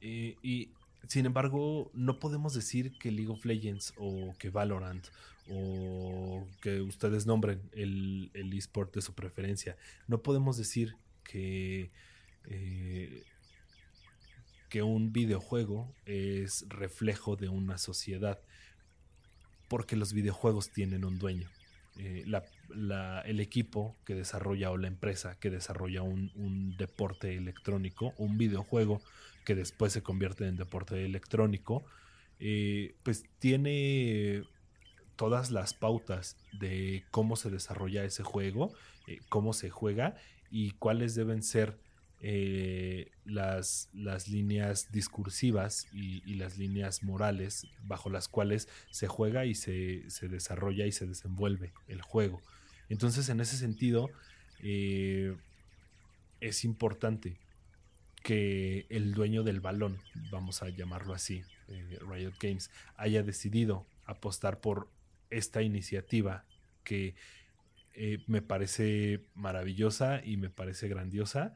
eh, 0.01 0.35
y 0.43 0.69
sin 1.07 1.25
embargo, 1.25 1.89
no 1.93 2.19
podemos 2.19 2.53
decir 2.53 2.97
que 2.99 3.11
League 3.11 3.31
of 3.31 3.45
Legends 3.45 3.93
o 3.97 4.35
que 4.37 4.49
Valorant 4.49 5.07
o 5.49 6.45
que 6.61 6.81
ustedes 6.81 7.25
nombren 7.25 7.61
el, 7.73 8.29
el 8.33 8.53
eSport 8.53 8.93
de 8.93 9.01
su 9.01 9.13
preferencia, 9.13 9.77
no 10.07 10.21
podemos 10.21 10.57
decir 10.57 10.95
que, 11.23 11.89
eh, 12.45 13.23
que 14.71 14.81
un 14.83 15.11
videojuego 15.11 15.93
es 16.05 16.65
reflejo 16.69 17.35
de 17.35 17.49
una 17.49 17.77
sociedad, 17.77 18.39
porque 19.67 19.97
los 19.97 20.13
videojuegos 20.13 20.71
tienen 20.71 21.03
un 21.03 21.19
dueño. 21.19 21.49
Eh, 21.97 22.23
el 23.25 23.39
equipo 23.41 23.97
que 24.05 24.15
desarrolla 24.15 24.71
o 24.71 24.77
la 24.77 24.87
empresa 24.87 25.37
que 25.41 25.49
desarrolla 25.49 26.03
un, 26.03 26.77
deporte 26.77 27.35
electrónico, 27.35 28.13
un 28.17 28.37
videojuego, 28.37 29.01
que 29.43 29.55
después 29.55 29.91
se 29.91 30.03
convierte 30.03 30.47
en 30.47 30.55
deporte 30.55 31.03
electrónico, 31.03 31.83
eh, 32.39 32.95
pues 33.03 33.25
tiene 33.39 34.43
todas 35.17 35.51
las 35.51 35.73
pautas 35.73 36.37
de 36.53 37.03
cómo 37.11 37.35
se 37.35 37.49
desarrolla 37.49 38.05
ese 38.05 38.23
juego, 38.23 38.71
eh, 39.05 39.19
cómo 39.27 39.51
se 39.51 39.69
juega 39.69 40.15
y 40.49 40.71
cuáles 40.71 41.13
deben 41.13 41.43
ser 41.43 41.77
eh, 42.21 43.11
las, 43.25 43.89
las, 43.93 44.27
líneas 44.27 44.91
discursivas 44.91 45.87
y, 45.91 46.35
las 46.35 46.57
líneas 46.57 47.03
morales 47.03 47.67
bajo 47.83 48.09
las 48.09 48.27
cuales 48.27 48.67
se 48.91 49.07
juega 49.07 49.45
y 49.45 49.55
se, 49.55 50.09
se, 50.09 50.27
desarrolla 50.27 50.85
y 50.85 50.91
se 50.91 51.07
desenvuelve 51.07 51.73
el 51.87 52.01
juego. 52.01 52.41
Entonces, 52.89 53.29
en 53.29 53.41
ese 53.41 53.57
sentido, 53.57 54.09
es 56.41 56.63
importante 56.63 57.39
que 58.23 58.85
el 58.89 59.13
dueño 59.13 59.43
del 59.43 59.59
balón, 59.59 59.99
vamos 60.29 60.61
a 60.61 60.69
llamarlo 60.69 61.13
así, 61.13 61.43
eh, 61.67 61.99
Riot 62.07 62.33
Games, 62.39 62.69
haya 62.95 63.23
decidido 63.23 63.85
apostar 64.05 64.59
por 64.59 64.89
esta 65.29 65.61
iniciativa 65.61 66.45
que 66.83 67.15
eh, 67.93 68.19
me 68.27 68.41
parece 68.41 69.21
maravillosa 69.35 70.21
y 70.23 70.37
me 70.37 70.49
parece 70.49 70.87
grandiosa 70.87 71.53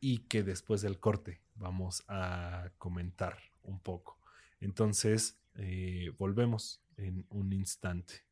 y 0.00 0.18
que 0.20 0.42
después 0.42 0.82
del 0.82 0.98
corte 0.98 1.40
vamos 1.54 2.04
a 2.08 2.70
comentar 2.78 3.38
un 3.62 3.80
poco. 3.80 4.18
Entonces, 4.60 5.38
eh, 5.54 6.12
volvemos 6.18 6.82
en 6.96 7.26
un 7.30 7.52
instante. 7.52 8.26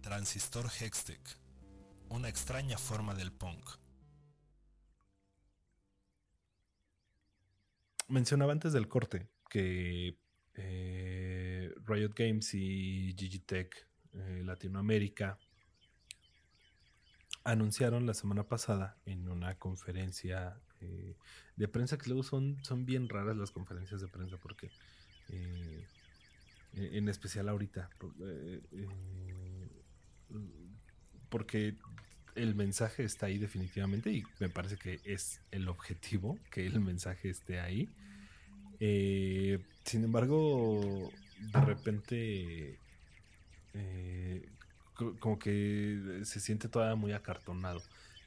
Transistor 0.00 0.66
Hextech, 0.66 1.38
una 2.08 2.28
extraña 2.28 2.76
forma 2.76 3.14
del 3.14 3.32
punk. 3.32 3.68
Mencionaba 8.08 8.52
antes 8.52 8.72
del 8.74 8.86
corte 8.86 9.28
que 9.48 10.18
eh, 10.54 11.74
Riot 11.86 12.12
Games 12.14 12.52
y 12.54 13.14
Gigitech 13.16 13.88
eh, 14.12 14.42
Latinoamérica 14.44 15.38
anunciaron 17.44 18.06
la 18.06 18.14
semana 18.14 18.44
pasada 18.44 18.96
en 19.06 19.28
una 19.28 19.54
conferencia 19.56 20.56
eh, 20.80 21.14
de 21.56 21.68
prensa 21.68 21.98
que 21.98 22.08
luego 22.08 22.22
son, 22.22 22.58
son 22.64 22.84
bien 22.86 23.08
raras 23.08 23.36
las 23.36 23.50
conferencias 23.50 24.00
de 24.00 24.08
prensa 24.08 24.36
porque 24.38 24.70
eh, 25.28 25.86
en 26.72 27.08
especial 27.08 27.48
ahorita 27.48 27.88
porque 31.28 31.76
el 32.34 32.54
mensaje 32.54 33.04
está 33.04 33.26
ahí 33.26 33.38
definitivamente 33.38 34.10
y 34.10 34.24
me 34.40 34.48
parece 34.48 34.76
que 34.76 35.00
es 35.04 35.40
el 35.52 35.68
objetivo 35.68 36.38
que 36.50 36.66
el 36.66 36.80
mensaje 36.80 37.30
esté 37.30 37.60
ahí. 37.60 37.88
Sin 39.84 40.04
embargo 40.04 41.10
de 41.52 41.60
repente 41.60 42.78
eh, 43.74 44.48
como 44.94 45.38
que 45.38 46.20
se 46.24 46.40
siente 46.40 46.68
todavía 46.68 46.96
muy 46.96 47.12
acartonado. 47.12 47.82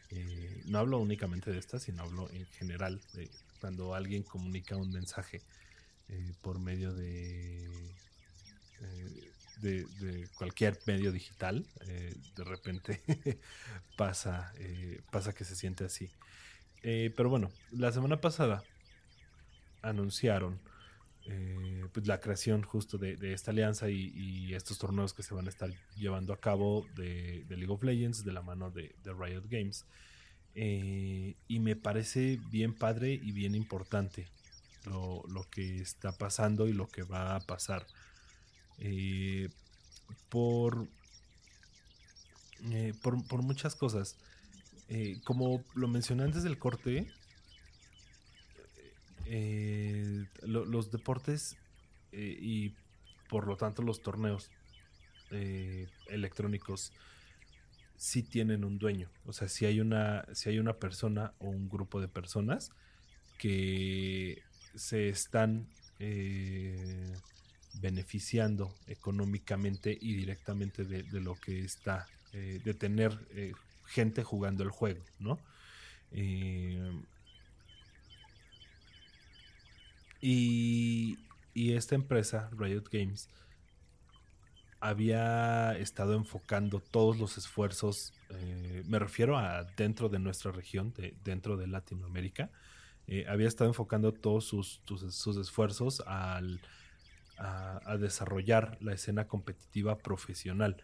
Eh, 0.10 0.64
no 0.66 0.80
hablo 0.80 1.00
únicamente 1.00 1.52
de 1.52 1.60
esta, 1.60 1.80
sino 1.80 2.04
hablo 2.04 2.30
en 2.32 2.46
general 2.48 3.02
de 3.14 3.30
cuando 3.60 3.94
alguien 3.94 4.24
comunica 4.24 4.78
un 4.78 4.92
mensaje 4.92 5.42
eh, 6.10 6.34
por 6.42 6.60
medio 6.60 6.94
de, 6.94 7.68
de, 9.62 10.30
cualquier 10.38 10.80
medio 10.86 11.12
digital, 11.12 11.66
de 12.36 12.44
repente 12.44 13.02
pasa, 13.98 14.54
pasa 15.12 15.34
que 15.34 15.44
se 15.44 15.56
siente 15.56 15.84
así. 15.84 16.10
pero 16.82 17.30
bueno, 17.30 17.52
la 17.72 17.92
semana 17.92 18.22
pasada 18.22 18.64
anunciaron 19.82 20.60
eh, 21.30 21.86
pues 21.92 22.08
la 22.08 22.22
creación 22.22 22.64
justo 22.64 22.98
de, 22.98 23.18
esta 23.34 23.52
alianza 23.52 23.90
y, 23.90 24.54
estos 24.54 24.78
torneos 24.78 25.14
que 25.14 25.24
se 25.24 25.34
van 25.34 25.48
a 25.48 25.50
estar 25.50 25.70
llevando 25.98 26.32
a 26.32 26.40
cabo 26.40 26.88
de, 26.96 27.46
League 27.50 27.68
of 27.72 27.84
Legends 27.84 28.24
de 28.24 28.32
la 28.32 28.42
mano 28.42 28.72
de, 28.72 28.96
Riot 29.04 29.44
Games. 29.50 29.86
Eh, 30.56 31.36
y 31.48 31.60
me 31.60 31.76
parece 31.76 32.40
bien 32.50 32.74
padre 32.74 33.14
y 33.14 33.32
bien 33.32 33.56
importante 33.56 34.28
lo, 34.86 35.46
que 35.52 35.78
está 35.78 36.14
pasando 36.14 36.68
y 36.68 36.74
lo 36.74 36.88
que 36.88 37.04
va 37.04 37.36
a 37.36 37.40
pasar. 37.42 37.86
Eh, 38.80 39.50
por, 40.30 40.88
por, 43.02 43.44
muchas 43.44 43.76
cosas. 43.76 44.16
como 45.26 45.64
lo 45.76 45.90
mencioné 45.90 46.24
antes 46.24 46.44
del 46.44 46.58
corte, 46.58 47.12
eh, 49.30 50.26
los 50.42 50.90
deportes 50.90 51.58
eh, 52.14 52.38
y 52.40 52.74
por 53.30 53.46
lo 53.46 53.58
tanto 53.58 53.82
los 53.82 54.02
torneos 54.02 54.50
eh, 55.32 55.88
electrónicos 56.08 56.94
sí 57.98 58.24
tienen 58.24 58.64
un 58.64 58.78
dueño. 58.78 59.10
O 59.26 59.34
sea, 59.34 59.50
si 59.50 59.66
hay 59.66 59.82
una, 59.82 60.26
si 60.34 60.50
hay 60.50 60.60
una 60.60 60.74
persona 60.74 61.34
o 61.40 61.50
un 61.50 61.68
grupo 61.68 62.00
de 62.00 62.08
personas 62.08 62.72
que 63.38 64.42
se 64.76 65.10
están 65.10 65.68
beneficiando 67.82 68.74
económicamente 68.88 69.98
y 70.00 70.14
directamente 70.14 70.86
de, 70.86 71.04
lo 71.20 71.36
que 71.36 71.62
está, 71.62 72.08
de 72.32 72.74
tener 72.76 73.18
gente 73.88 74.24
jugando 74.24 74.64
el 74.64 74.70
juego, 74.70 75.04
¿no? 75.20 75.40
Y, 80.22 81.18
esta 81.56 81.96
empresa, 81.96 82.50
Riot 82.58 82.84
Games, 82.92 83.30
había 84.80 85.76
estado 85.78 86.14
enfocando 86.14 86.80
todos 86.80 87.18
los 87.18 87.38
esfuerzos, 87.38 88.14
eh, 88.30 88.84
me 88.86 89.00
refiero 89.00 89.38
a 89.38 89.64
dentro 89.64 90.08
de 90.08 90.20
nuestra 90.20 90.52
región, 90.52 90.94
dentro 91.24 91.58
de 91.58 91.66
Latinoamérica, 91.68 92.52
eh, 93.08 93.26
había 93.28 93.48
estado 93.48 93.70
enfocando 93.70 94.14
todos 94.14 94.46
sus, 94.46 94.82
esfuerzos 95.40 96.04
al, 96.06 96.60
a, 97.38 97.98
desarrollar 97.98 98.78
la 98.82 98.94
escena 98.94 99.28
competitiva 99.28 99.98
profesional. 99.98 100.78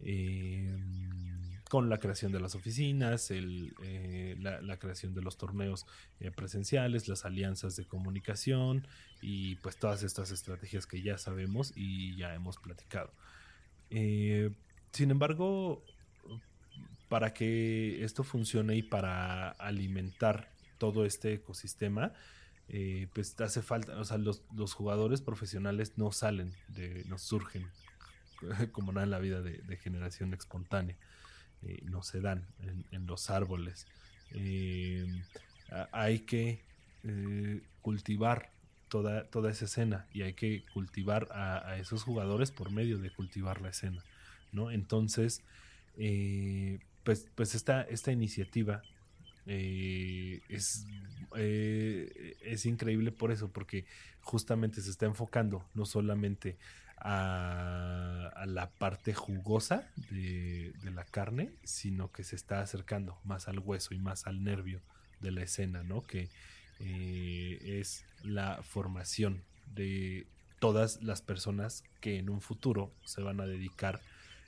Eh, 0.00 1.59
con 1.70 1.88
la 1.88 1.98
creación 1.98 2.32
de 2.32 2.40
las 2.40 2.56
oficinas, 2.56 3.30
eh, 3.30 4.36
la, 4.40 4.76
creación 4.78 5.14
de 5.14 5.22
los 5.22 5.38
torneos 5.38 5.86
eh, 6.18 6.32
presenciales, 6.32 7.06
las 7.06 7.24
alianzas 7.24 7.76
de 7.76 7.84
comunicación 7.84 8.88
y 9.22 9.54
pues 9.54 9.76
todas 9.76 10.02
estas 10.02 10.32
estrategias 10.32 10.88
que 10.88 11.00
ya 11.00 11.16
sabemos 11.16 11.72
y 11.76 12.16
ya 12.16 12.34
hemos 12.34 12.58
platicado. 12.58 13.12
Eh, 13.88 14.50
sin 14.90 15.12
embargo, 15.12 15.84
para 17.08 17.32
que 17.32 18.02
esto 18.02 18.24
funcione 18.24 18.74
y 18.74 18.82
para 18.82 19.50
alimentar 19.50 20.50
todo 20.76 21.06
este 21.06 21.34
ecosistema, 21.34 22.14
pues 23.14 23.40
hace 23.40 23.62
falta, 23.62 23.96
o 23.96 24.04
sea, 24.04 24.18
los, 24.18 24.42
jugadores 24.74 25.20
profesionales 25.20 25.98
no 25.98 26.10
salen, 26.10 26.52
de, 26.66 27.04
no 27.04 27.16
surgen 27.16 27.68
como 28.72 28.90
nada 28.90 29.04
en 29.04 29.10
la 29.12 29.20
vida 29.20 29.40
de 29.40 29.76
generación 29.76 30.34
espontánea. 30.34 30.96
Eh, 31.62 31.80
no 31.84 32.02
se 32.02 32.20
dan 32.20 32.46
en, 32.90 33.06
los 33.06 33.30
árboles. 33.30 33.86
Eh, 34.32 35.06
hay 35.92 36.20
que 36.20 36.62
eh, 37.04 37.60
cultivar 37.82 38.50
toda, 38.88 39.24
toda 39.24 39.50
esa 39.50 39.66
escena 39.66 40.06
y 40.12 40.22
hay 40.22 40.32
que 40.32 40.64
cultivar 40.72 41.28
a, 41.32 41.76
esos 41.78 42.02
jugadores 42.02 42.50
por 42.50 42.70
medio 42.70 42.98
de 42.98 43.10
cultivar 43.10 43.60
la 43.60 43.70
escena. 43.70 44.02
¿no? 44.52 44.70
Entonces, 44.70 45.42
pues, 47.04 47.28
pues 47.34 47.54
esta, 47.54 47.82
esta 47.82 48.10
iniciativa 48.10 48.82
es, 49.46 50.86
es 51.34 52.66
increíble 52.66 53.12
por 53.12 53.32
eso, 53.32 53.52
porque 53.52 53.84
justamente 54.22 54.80
se 54.80 54.90
está 54.90 55.06
enfocando 55.06 55.64
no 55.74 55.84
solamente 55.84 56.56
a, 57.00 58.44
la 58.46 58.70
parte 58.70 59.14
jugosa 59.14 59.86
de, 60.10 60.72
la 60.94 61.04
carne, 61.04 61.50
sino 61.64 62.10
que 62.10 62.24
se 62.24 62.36
está 62.36 62.60
acercando 62.60 63.18
más 63.24 63.48
al 63.48 63.58
hueso 63.58 63.94
y 63.94 63.98
más 63.98 64.26
al 64.26 64.42
nervio 64.42 64.80
de 65.20 65.30
la 65.30 65.42
escena, 65.42 65.82
¿no? 65.82 66.02
Que 66.02 66.28
eh, 66.80 67.78
es 67.80 68.04
la 68.22 68.62
formación 68.62 69.42
de 69.74 70.26
todas 70.58 71.02
las 71.02 71.22
personas 71.22 71.84
que 72.00 72.18
en 72.18 72.30
un 72.30 72.40
futuro 72.40 72.92
se 73.04 73.22
van 73.22 73.40
a 73.40 73.46
dedicar 73.46 74.00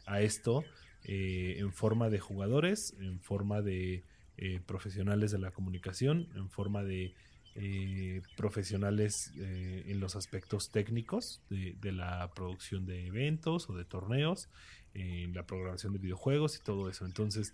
a 0.06 0.20
esto 0.20 0.64
eh, 1.04 1.56
en 1.58 1.72
forma 1.72 2.10
de 2.10 2.20
jugadores, 2.20 2.94
en 3.00 3.20
forma 3.20 3.62
de 3.62 4.04
eh, 4.36 4.60
profesionales 4.66 5.30
de 5.30 5.38
la 5.38 5.50
comunicación, 5.50 6.28
en 6.34 6.48
forma 6.48 6.82
de 6.82 7.14
eh, 7.54 8.22
profesionales 8.34 9.30
eh, 9.36 9.84
en 9.88 10.00
los 10.00 10.16
aspectos 10.16 10.70
técnicos 10.70 11.42
de, 11.50 11.92
la 11.92 12.30
producción 12.34 12.86
de 12.86 13.06
eventos 13.06 13.68
o 13.68 13.74
de 13.74 13.84
torneos, 13.84 14.48
en 14.94 15.34
la 15.34 15.46
programación 15.46 15.92
de 15.92 15.98
videojuegos 15.98 16.56
y 16.56 16.62
todo 16.62 16.88
eso. 16.88 17.04
Entonces, 17.04 17.52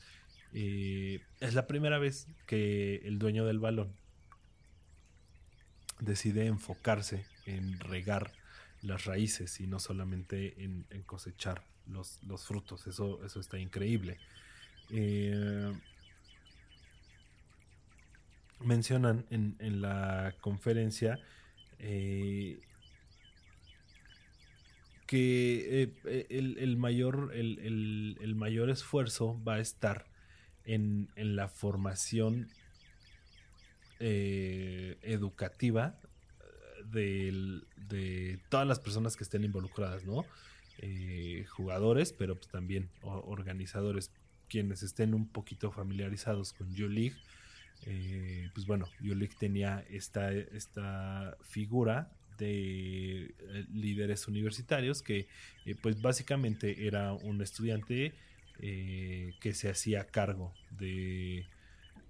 eh, 0.52 1.20
es 1.40 1.54
la 1.54 1.66
primera 1.66 1.98
vez 1.98 2.28
que 2.46 2.96
el 3.04 3.18
dueño 3.18 3.44
del 3.44 3.58
balón 3.58 3.92
decide 5.98 6.46
enfocarse 6.46 7.26
en 7.46 7.80
regar 7.80 8.32
las 8.82 9.04
raíces 9.04 9.58
y 9.61 9.66
no 9.66 9.80
solamente 9.80 10.62
en, 10.62 10.84
cosechar 11.06 11.64
los, 11.87 12.20
frutos. 12.46 12.87
Eso, 12.87 13.24
eso 13.24 13.40
está 13.40 13.58
increíble 13.58 14.18
mencionan 18.61 19.27
en, 19.31 19.57
en 19.61 19.81
la 19.81 20.35
conferencia 20.40 21.21
eh, 21.79 22.61
que 25.07 25.94
eh, 26.05 26.27
el, 26.29 26.77
mayor, 26.77 27.31
el, 27.35 28.35
mayor 28.35 28.68
esfuerzo 28.68 29.42
va 29.42 29.55
a 29.55 29.61
estar 29.61 30.07
en, 30.66 31.09
la 31.16 31.49
formación 31.49 32.49
eh, 34.01 34.99
educativa 35.01 35.99
de 36.85 38.38
todas 38.51 38.66
las 38.66 38.81
personas 38.81 39.16
que 39.16 39.25
estén 39.25 39.44
involucradas, 39.44 40.05
¿no? 40.05 40.27
jugadores, 41.49 42.12
pero 42.12 42.37
pues 42.37 42.49
también 42.49 42.88
organizadores 43.03 44.12
quienes 44.49 44.83
estén 44.83 45.14
un 45.14 45.27
poquito 45.27 45.73
familiarizados 45.73 46.53
con 46.53 46.68
U-League. 46.68 47.16
Eh, 47.87 48.51
pues 48.55 48.67
bueno, 48.67 48.88
U-League 49.01 49.35
tenía 49.38 49.85
esta, 49.88 50.33
esta 50.33 51.37
figura 51.43 52.11
de 52.38 53.25
eh, 53.25 53.64
líderes 53.73 54.29
universitarios 54.29 55.03
que 55.03 55.27
pues 55.83 56.01
básicamente 56.01 56.87
era 56.87 57.12
un 57.12 57.43
estudiante 57.43 58.14
que 58.61 59.55
se 59.55 59.71
hacía 59.71 60.09
cargo 60.09 60.53
de 60.71 61.47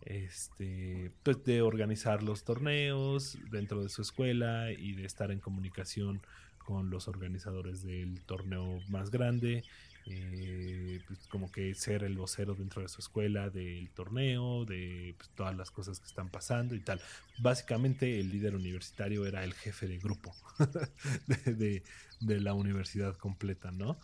este, 0.08 1.10
pues 1.22 1.44
de 1.44 1.60
organizar 1.60 2.22
los 2.22 2.44
torneos 2.44 3.36
dentro 3.50 3.82
de 3.82 3.90
su 3.90 4.00
escuela 4.00 4.72
y 4.72 4.92
de 4.92 5.04
estar 5.04 5.30
en 5.30 5.40
comunicación 5.40 6.22
con 6.56 6.90
los 6.90 7.08
organizadores 7.08 7.82
del 7.82 8.22
torneo 8.22 8.80
más 8.88 9.10
grande, 9.10 9.64
eh, 10.10 11.00
pues 11.06 11.26
como 11.28 11.52
que 11.52 11.74
ser 11.74 12.02
el 12.02 12.16
vocero 12.16 12.54
dentro 12.54 12.80
de 12.80 12.88
su 12.88 13.00
escuela 13.00 13.50
del 13.50 13.90
torneo, 13.90 14.64
de 14.64 15.14
pues, 15.18 15.28
todas 15.30 15.54
las 15.54 15.70
cosas 15.70 16.00
que 16.00 16.06
están 16.06 16.30
pasando 16.30 16.74
y 16.74 16.80
tal. 16.80 17.00
Básicamente 17.38 18.18
el 18.18 18.30
líder 18.30 18.54
universitario 18.54 19.26
era 19.26 19.44
el 19.44 19.52
jefe 19.52 19.86
de 19.86 19.98
grupo 19.98 20.34
de, 21.46 21.82
la 22.20 22.54
universidad 22.54 23.16
completa, 23.16 23.70
¿no? 23.70 23.98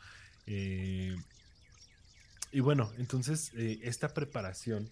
Eh, 0.47 1.17
y 2.53 2.61
bueno, 2.61 2.93
entonces 2.99 3.53
eh, 3.57 3.81
esta 3.83 4.13
preparación 4.13 4.91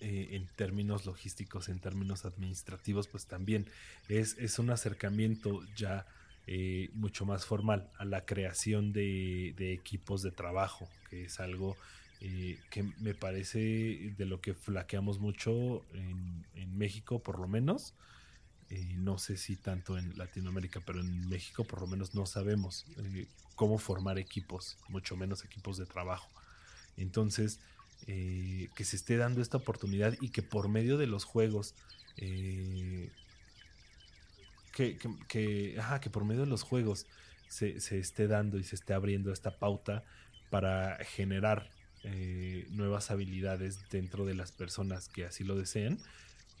eh, 0.00 0.28
en 0.32 0.46
términos 0.56 1.06
logísticos, 1.06 1.68
en 1.68 1.78
términos 1.78 2.24
administrativos, 2.24 3.08
pues 3.08 3.26
también 3.26 3.70
es, 4.08 4.36
es 4.38 4.58
un 4.58 4.70
acercamiento 4.70 5.62
ya 5.74 6.06
eh, 6.46 6.90
mucho 6.94 7.24
más 7.26 7.44
formal 7.44 7.90
a 7.98 8.04
la 8.04 8.24
creación 8.24 8.92
de, 8.92 9.54
equipos 9.72 10.22
de 10.22 10.30
trabajo, 10.30 10.88
que 11.10 11.24
es 11.24 11.40
algo 11.40 11.76
eh, 12.20 12.58
que 12.70 12.82
me 13.00 13.14
parece 13.14 14.14
de 14.16 14.26
lo 14.26 14.40
que 14.40 14.54
flaqueamos 14.54 15.18
mucho 15.18 15.84
en, 15.92 16.44
México, 16.76 17.20
por 17.20 17.38
lo 17.38 17.48
menos. 17.48 17.94
no 18.96 19.18
sé 19.18 19.36
si 19.36 19.56
tanto 19.56 19.96
en 19.96 20.16
Latinoamérica, 20.18 20.80
pero 20.84 21.00
en 21.00 21.28
México 21.28 21.64
por 21.64 21.80
lo 21.80 21.86
menos 21.86 22.14
no 22.14 22.26
sabemos 22.26 22.84
cómo 23.54 23.78
formar 23.78 24.18
equipos, 24.18 24.76
mucho 24.88 25.16
menos 25.16 25.44
equipos 25.44 25.78
de 25.78 25.86
trabajo. 25.86 26.28
Entonces, 26.96 27.58
eh, 28.06 28.68
que 28.76 28.84
se 28.84 28.96
esté 28.96 29.16
dando 29.16 29.40
esta 29.40 29.56
oportunidad 29.56 30.14
y 30.20 30.28
que 30.28 30.42
por 30.42 30.68
medio 30.68 30.98
de 30.98 31.06
los 31.06 31.24
juegos, 31.24 31.74
que, 34.76 34.98
que, 34.98 35.78
que, 36.02 36.10
por 36.10 36.26
medio 36.26 36.42
de 36.42 36.48
los 36.48 36.62
juegos 36.62 37.06
se, 37.48 37.78
esté 37.78 38.28
dando 38.28 38.58
y 38.58 38.62
se 38.62 38.74
esté 38.74 38.92
abriendo 38.92 39.32
esta 39.32 39.58
pauta 39.58 40.04
para 40.50 40.98
generar 41.02 41.70
eh, 42.04 42.66
nuevas 42.68 43.10
habilidades 43.10 43.78
dentro 43.88 44.26
de 44.26 44.34
las 44.34 44.52
personas 44.52 45.08
que 45.08 45.24
así 45.24 45.44
lo 45.44 45.56
deseen, 45.56 45.98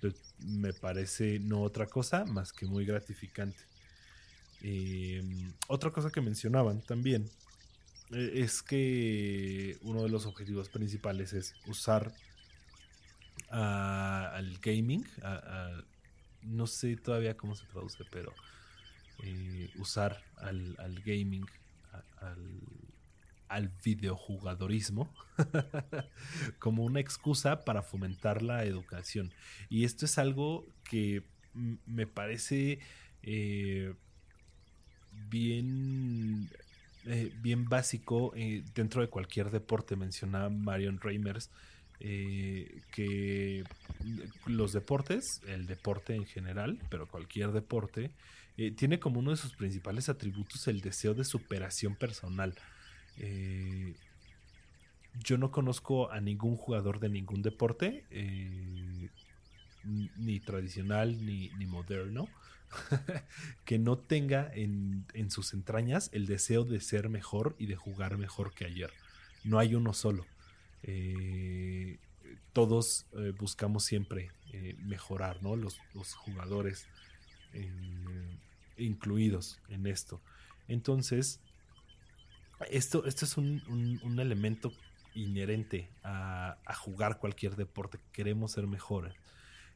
pues, 0.00 0.14
me 0.38 0.72
parece 0.72 1.40
no 1.40 1.60
otra 1.60 1.86
cosa 1.86 2.24
más 2.24 2.54
que 2.54 2.64
muy 2.64 2.86
gratificante. 2.86 3.62
otra 5.68 5.90
cosa 5.90 6.10
que 6.10 6.22
mencionaban 6.22 6.80
también 6.80 7.28
eh, 8.12 8.30
es 8.36 8.62
que 8.62 9.76
uno 9.82 10.02
de 10.02 10.08
los 10.08 10.24
objetivos 10.24 10.70
principales 10.70 11.34
es 11.34 11.54
usar 11.66 12.14
al 13.50 14.58
gaming, 14.58 15.04
no 16.46 16.66
sé 16.66 16.96
todavía 16.96 17.36
cómo 17.36 17.54
se 17.54 17.66
traduce, 17.66 18.04
pero 18.10 18.32
eh, 19.22 19.70
usar 19.76 20.22
al, 20.36 20.76
gaming, 21.04 21.46
al, 22.18 22.60
al 23.48 23.72
videojugadorismo, 23.84 25.12
como 26.58 26.84
una 26.84 27.00
excusa 27.00 27.64
para 27.64 27.82
fomentar 27.82 28.42
la 28.42 28.64
educación. 28.64 29.32
Y 29.68 29.84
esto 29.84 30.04
es 30.04 30.18
algo 30.18 30.66
que 30.84 31.24
me 31.86 32.06
parece 32.06 32.80
eh, 33.22 33.94
bien 35.30 36.48
eh, 37.06 37.32
bien 37.40 37.68
básico 37.68 38.32
dentro 38.74 39.00
de 39.00 39.08
cualquier 39.08 39.50
deporte. 39.50 39.94
Mencionaba 39.94 40.50
Marion 40.50 41.00
Reimers 41.00 41.50
eh, 42.00 42.80
que 42.92 43.64
los 44.46 44.72
deportes, 44.72 45.40
el 45.46 45.66
deporte 45.66 46.14
en 46.14 46.26
general, 46.26 46.78
pero 46.90 47.06
cualquier 47.06 47.52
deporte, 47.52 48.10
tiene 48.76 48.98
como 48.98 49.20
uno 49.20 49.32
de 49.32 49.36
sus 49.36 49.52
principales 49.52 50.08
atributos 50.08 50.66
el 50.66 50.80
deseo 50.80 51.12
de 51.12 51.24
superación 51.24 51.94
personal. 51.94 52.54
yo 55.22 55.36
no 55.36 55.50
conozco 55.50 56.10
a 56.10 56.22
ningún 56.22 56.56
jugador 56.56 56.98
de 56.98 57.10
ningún 57.10 57.42
deporte, 57.42 58.04
ni 59.84 60.40
tradicional 60.40 61.26
ni 61.26 61.66
moderno, 61.66 62.28
que 63.64 63.78
no 63.78 63.98
tenga 63.98 64.50
en, 64.54 65.04
sus 65.30 65.54
entrañas 65.54 66.10
el 66.12 66.26
deseo 66.26 66.64
de 66.64 66.80
ser 66.80 67.08
mejor 67.08 67.54
y 67.58 67.66
de 67.66 67.76
jugar 67.76 68.18
mejor 68.18 68.52
que 68.52 68.64
ayer. 68.64 68.90
No 69.44 69.58
hay 69.58 69.74
uno 69.74 69.92
solo. 69.92 70.26
Eh, 70.86 71.98
todos 72.52 73.06
eh, 73.12 73.32
buscamos 73.36 73.84
siempre 73.84 74.30
eh, 74.52 74.76
mejorar, 74.78 75.42
¿no? 75.42 75.56
Los, 75.56 75.78
jugadores 76.14 76.86
incluidos 78.76 79.60
en 79.68 79.86
esto. 79.86 80.20
Entonces, 80.68 81.40
esto, 82.70 83.04
es 83.06 83.36
un, 83.36 84.18
elemento 84.18 84.72
inherente 85.14 85.88
a, 86.04 86.58
jugar 86.76 87.18
cualquier 87.18 87.56
deporte. 87.56 87.98
Queremos 88.12 88.52
ser 88.52 88.66
mejores. 88.66 89.14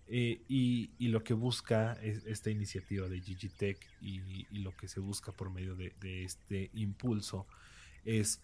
Y, 0.09 0.91
lo 1.09 1.25
que 1.25 1.33
busca 1.35 1.95
es 2.03 2.25
esta 2.27 2.51
iniciativa 2.51 3.09
de 3.09 3.21
Gigitech 3.21 3.79
y, 4.03 4.47
y 4.51 4.59
lo 4.59 4.77
que 4.77 4.89
se 4.89 5.01
busca 5.01 5.33
por 5.33 5.51
medio 5.51 5.75
de, 5.75 6.25
este 6.25 6.71
impulso 6.75 7.47
es 8.05 8.43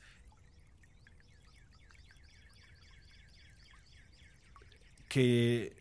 que, 5.16 5.72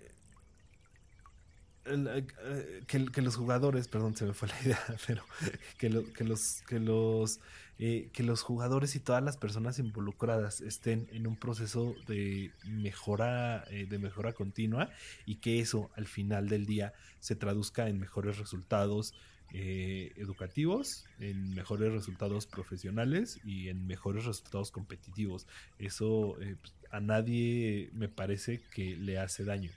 eh, 1.87 2.25
que, 2.87 3.21
los 3.21 3.35
jugadores, 3.35 3.89
perdón, 3.89 4.15
se 4.15 4.23
me 4.23 4.33
fue 4.33 4.47
la 4.47 4.61
idea, 4.61 4.79
pero 5.07 5.25
que, 5.77 5.89
que 6.13 6.23
los, 6.23 6.61
que 6.61 6.79
los 6.79 7.41
eh, 7.77 8.07
que 8.13 8.23
los 8.23 8.41
jugadores 8.43 8.95
y 8.95 9.01
todas 9.01 9.21
las 9.21 9.35
personas 9.35 9.77
involucradas 9.77 10.61
estén 10.61 11.09
en 11.11 11.27
un 11.27 11.35
proceso 11.35 11.95
de 12.07 12.53
mejora, 12.65 13.65
eh, 13.69 13.87
de 13.89 13.99
mejora 13.99 14.31
continua 14.31 14.89
y 15.25 15.35
que 15.35 15.59
eso 15.59 15.91
al 15.97 16.07
final 16.07 16.47
del 16.47 16.65
día 16.65 16.93
se 17.19 17.35
traduzca 17.35 17.89
en 17.89 17.99
mejores 17.99 18.37
resultados 18.37 19.13
educativos, 19.57 21.05
en 21.19 21.53
mejores 21.53 21.93
resultados 21.93 22.45
profesionales 22.45 23.39
y 23.45 23.69
en 23.69 23.87
mejores 23.87 24.25
resultados 24.25 24.69
competitivos. 24.69 25.47
Eso 25.79 26.35
pues, 26.37 26.73
a 26.95 27.01
nadie 27.01 27.89
me 27.91 28.07
parece 28.07 28.61
que 28.73 28.95
le 28.95 29.19
hace 29.19 29.43
daño. 29.43 29.69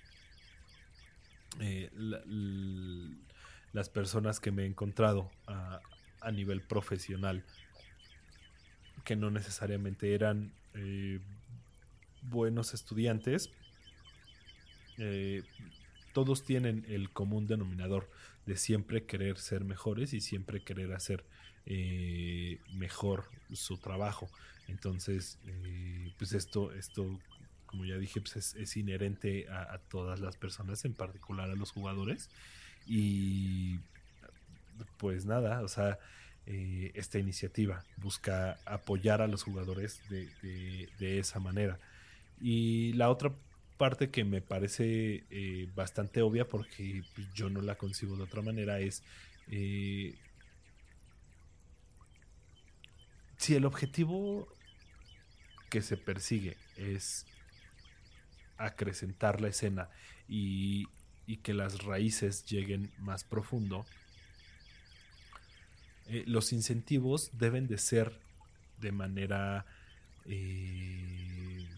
las 3.72 3.88
personas 3.88 4.38
que 4.38 4.52
me 4.52 4.62
he 4.62 4.66
encontrado 4.66 5.28
a, 5.48 5.80
nivel 6.32 6.60
profesional 6.60 7.42
que 9.04 9.16
no 9.16 9.30
necesariamente 9.30 10.14
eran 10.14 10.52
eh, 10.74 11.20
buenos 12.22 12.74
estudiantes, 12.74 13.50
eh, 14.98 15.42
todos 16.12 16.44
tienen 16.44 16.84
el 16.88 17.10
común 17.10 17.46
denominador 17.46 18.08
de 18.46 18.56
siempre 18.56 19.04
querer 19.04 19.38
ser 19.38 19.64
mejores 19.64 20.12
y 20.12 20.20
siempre 20.20 20.62
querer 20.62 20.92
hacer 20.92 21.24
eh, 21.66 22.60
mejor 22.74 23.24
su 23.52 23.78
trabajo. 23.78 24.28
Entonces, 24.68 25.38
pues 26.18 26.32
esto, 26.32 26.72
esto, 26.72 27.18
como 27.66 27.84
ya 27.84 27.96
dije, 27.96 28.20
pues 28.20 28.54
es, 28.54 28.76
inherente 28.76 29.48
a, 29.48 29.78
todas 29.90 30.20
las 30.20 30.36
personas, 30.36 30.84
en 30.84 30.94
particular 30.94 31.50
a 31.50 31.56
los 31.56 31.72
jugadores. 31.72 32.30
Y 32.86 33.80
pues 34.98 35.24
nada, 35.24 35.62
o 35.62 35.68
sea, 35.68 35.98
eh, 36.46 36.92
esta 36.94 37.18
iniciativa. 37.18 37.84
Busca 37.96 38.58
apoyar 38.64 39.20
a 39.20 39.26
los 39.26 39.42
jugadores 39.42 40.00
de, 40.08 41.18
esa 41.18 41.40
manera. 41.40 41.78
Y 42.40 42.92
la 42.94 43.10
otra 43.10 43.32
parte 43.76 44.10
que 44.10 44.24
me 44.24 44.40
parece 44.40 45.24
eh, 45.30 45.68
bastante 45.74 46.22
obvia 46.22 46.48
porque 46.48 47.02
pues, 47.14 47.32
yo 47.34 47.48
no 47.48 47.60
la 47.60 47.76
concibo 47.76 48.16
de 48.16 48.24
otra 48.24 48.42
manera 48.42 48.80
es 48.80 49.02
eh, 49.50 50.16
si 53.36 53.54
el 53.54 53.64
objetivo 53.64 54.48
que 55.68 55.82
se 55.82 55.96
persigue 55.96 56.56
es 56.76 57.26
acrecentar 58.56 59.40
la 59.40 59.48
escena 59.48 59.88
y, 60.28 60.88
y 61.26 61.36
que 61.38 61.54
las 61.54 61.84
raíces 61.84 62.44
lleguen 62.46 62.90
más 62.98 63.22
profundo, 63.24 63.86
eh, 66.08 66.24
los 66.26 66.52
incentivos 66.52 67.30
deben 67.32 67.68
de 67.68 67.78
ser 67.78 68.18
de 68.80 68.92
manera... 68.92 69.66
Eh, 70.24 71.68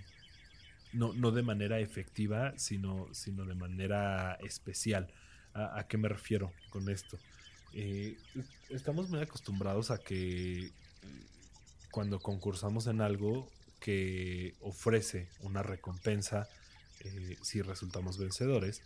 no, 0.93 1.13
no, 1.13 1.31
de 1.31 1.43
manera 1.43 1.79
efectiva, 1.79 2.53
sino, 2.57 3.13
sino 3.13 3.45
de 3.45 3.55
manera 3.55 4.35
especial. 4.43 5.09
¿A, 5.55 5.85
qué 5.89 5.99
me 5.99 6.09
refiero 6.09 6.53
con 6.71 6.89
esto? 6.89 7.19
Eh, 7.73 8.17
estamos 8.71 9.09
muy 9.09 9.21
acostumbrados 9.21 9.91
a 9.91 9.99
que 9.99 10.73
cuando 11.93 12.19
concursamos 12.19 12.87
en 12.87 13.01
algo 13.01 13.49
que 13.81 14.55
ofrece 14.61 15.29
una 15.41 15.63
recompensa 15.63 16.49
si 17.43 17.63
resultamos 17.63 18.19
vencedores, 18.19 18.83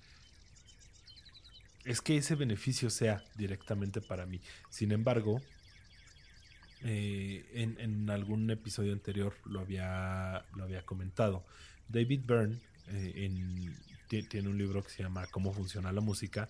es 1.84 2.00
que 2.00 2.16
ese 2.16 2.34
beneficio 2.34 2.90
sea 2.90 3.22
directamente 3.36 4.00
para 4.00 4.24
mí. 4.24 4.40
Sin 4.70 4.92
embargo, 4.92 5.42
eh, 6.82 7.44
en, 7.54 8.08
algún 8.10 8.50
episodio 8.50 8.92
anterior 8.92 9.34
lo 9.44 9.60
había, 9.60 10.44
lo 10.54 10.64
había 10.64 10.82
comentado. 10.82 11.44
David 11.88 12.22
Byrne 12.24 12.60
eh, 12.88 13.30
tiene 14.28 14.48
un 14.48 14.58
libro 14.58 14.82
que 14.82 14.90
se 14.90 15.02
llama 15.02 15.26
Cómo 15.26 15.52
funciona 15.52 15.92
la 15.92 16.00
música 16.00 16.48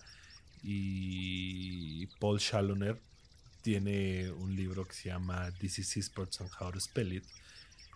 y 0.63 2.07
Paul 2.19 2.39
Shalloner 2.39 2.99
tiene 3.61 4.31
un 4.31 4.55
libro 4.55 4.85
que 4.85 4.93
se 4.93 5.09
llama 5.09 5.51
This 5.59 5.79
is 5.79 5.97
Sports 5.97 6.41
and 6.41 6.49
How 6.59 6.71
to 6.71 6.79
Spell 6.79 7.13
It. 7.13 7.23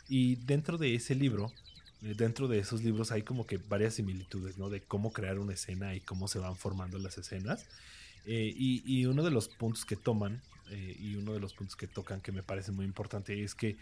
Y 0.09 0.35
dentro 0.37 0.77
de 0.77 0.95
ese 0.95 1.15
libro 1.15 1.53
eh, 2.01 2.13
dentro 2.15 2.47
de 2.47 2.59
esos 2.59 2.83
libros 2.83 3.11
hay 3.11 3.23
como 3.23 3.45
que 3.45 3.57
varias 3.57 3.95
similitudes, 3.95 4.57
¿no? 4.57 4.69
De 4.69 4.81
cómo 4.81 5.11
crear 5.11 5.39
una 5.39 5.53
escena 5.53 5.95
y 5.95 6.01
cómo 6.01 6.27
se 6.27 6.39
van 6.39 6.55
formando 6.55 6.97
las 6.97 7.17
escenas. 7.17 7.65
Eh, 8.25 8.53
y, 8.55 9.05
uno 9.05 9.23
de 9.23 9.31
los 9.31 9.47
puntos 9.47 9.85
que 9.85 9.95
toman 9.95 10.41
eh, 10.69 10.95
y 10.99 11.15
uno 11.15 11.33
de 11.33 11.39
los 11.39 11.53
puntos 11.53 11.75
que 11.75 11.87
tocan 11.87 12.21
que 12.21 12.31
me 12.31 12.43
parece 12.43 12.71
muy 12.71 12.85
importante 12.85 13.41
es 13.43 13.55
que 13.55 13.77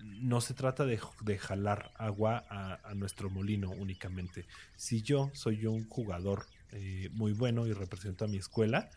no 0.00 0.40
se 0.40 0.54
trata 0.54 0.84
de, 0.84 0.98
jalar 1.38 1.92
agua 1.96 2.44
a, 2.48 2.94
nuestro 2.94 3.30
molino 3.30 3.70
únicamente. 3.70 4.46
Si 4.76 5.02
yo 5.02 5.30
soy 5.34 5.66
un 5.66 5.88
jugador 5.88 6.46
muy 7.12 7.32
bueno 7.32 7.66
y 7.66 7.72
represento 7.72 8.24
a 8.24 8.28
mi 8.28 8.38
escuela, 8.38 8.90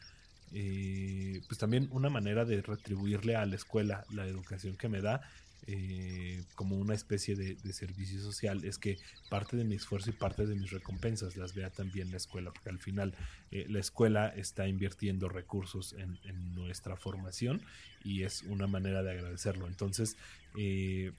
pues 0.52 1.58
también 1.60 1.90
una 1.92 2.10
manera 2.10 2.46
de 2.46 2.62
retribuirle 2.62 3.36
a 3.36 3.46
la 3.46 3.56
escuela 3.56 4.06
la 4.10 4.26
educación 4.26 4.78
que 4.78 4.88
me 4.90 5.02
da 5.02 5.22
eh, 5.70 6.46
como 6.56 6.78
una 6.78 6.96
especie 6.96 7.36
de, 7.36 7.58
servicio 7.74 8.22
social 8.22 8.64
es 8.64 8.78
que 8.78 8.98
parte 9.30 9.58
de 9.58 9.66
mi 9.66 9.76
esfuerzo 9.76 10.12
y 10.12 10.14
parte 10.14 10.46
de 10.46 10.56
mis 10.56 10.72
recompensas 10.72 11.36
las 11.36 11.54
vea 11.54 11.70
también 11.70 12.10
la 12.10 12.16
escuela, 12.16 12.52
porque 12.52 12.70
al 12.70 12.80
final 12.80 13.14
eh, 13.52 13.66
la 13.68 13.80
escuela 13.80 14.30
está 14.30 14.66
invirtiendo 14.70 15.28
recursos 15.28 15.94
en, 15.98 16.18
nuestra 16.56 16.96
formación 16.96 17.62
y 18.02 18.24
es 18.24 18.44
una 18.44 18.66
manera 18.68 19.04
de 19.04 19.12
agradecerlo. 19.12 19.68
Entonces, 19.68 20.16
eh, 20.58 21.12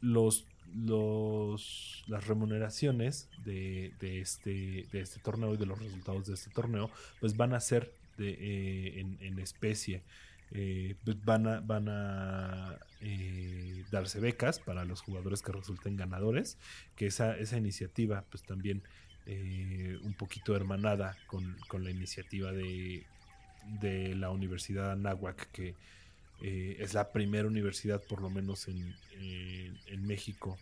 los, 0.00 0.46
los, 0.74 2.02
las 2.06 2.26
remuneraciones 2.26 3.28
de, 3.44 3.92
este, 4.00 4.86
de 4.90 5.00
este 5.00 5.20
torneo 5.20 5.52
y 5.52 5.58
de 5.58 5.66
los 5.66 5.78
resultados 5.78 6.26
de 6.26 6.34
este 6.34 6.48
torneo, 6.50 6.90
pues 7.20 7.36
van 7.36 7.52
a 7.52 7.60
ser 7.60 7.92
de, 8.22 9.00
en, 9.00 9.38
especie. 9.38 10.02
Eh, 10.54 10.96
pues 11.02 11.16
van 11.24 11.46
a, 11.46 12.78
eh, 13.00 13.84
darse 13.90 14.20
becas 14.20 14.58
para 14.58 14.84
los 14.84 15.00
jugadores 15.00 15.40
que 15.40 15.50
resulten 15.50 15.96
ganadores, 15.96 16.58
que 16.94 17.06
esa, 17.06 17.38
iniciativa 17.56 18.24
pues 18.30 18.42
también 18.42 18.82
eh, 19.24 19.98
un 20.02 20.12
poquito 20.12 20.54
hermanada 20.54 21.16
con, 21.26 21.56
la 21.82 21.90
iniciativa 21.90 22.52
de, 22.52 23.06
la 24.14 24.28
Universidad 24.28 24.92
Anáhuac, 24.92 25.50
que 25.52 25.74
es 26.42 26.92
la 26.92 27.12
primera 27.12 27.46
universidad 27.46 28.02
por 28.02 28.20
lo 28.20 28.28
menos 28.28 28.68
en, 28.68 28.94
en 29.86 30.06
México 30.06 30.58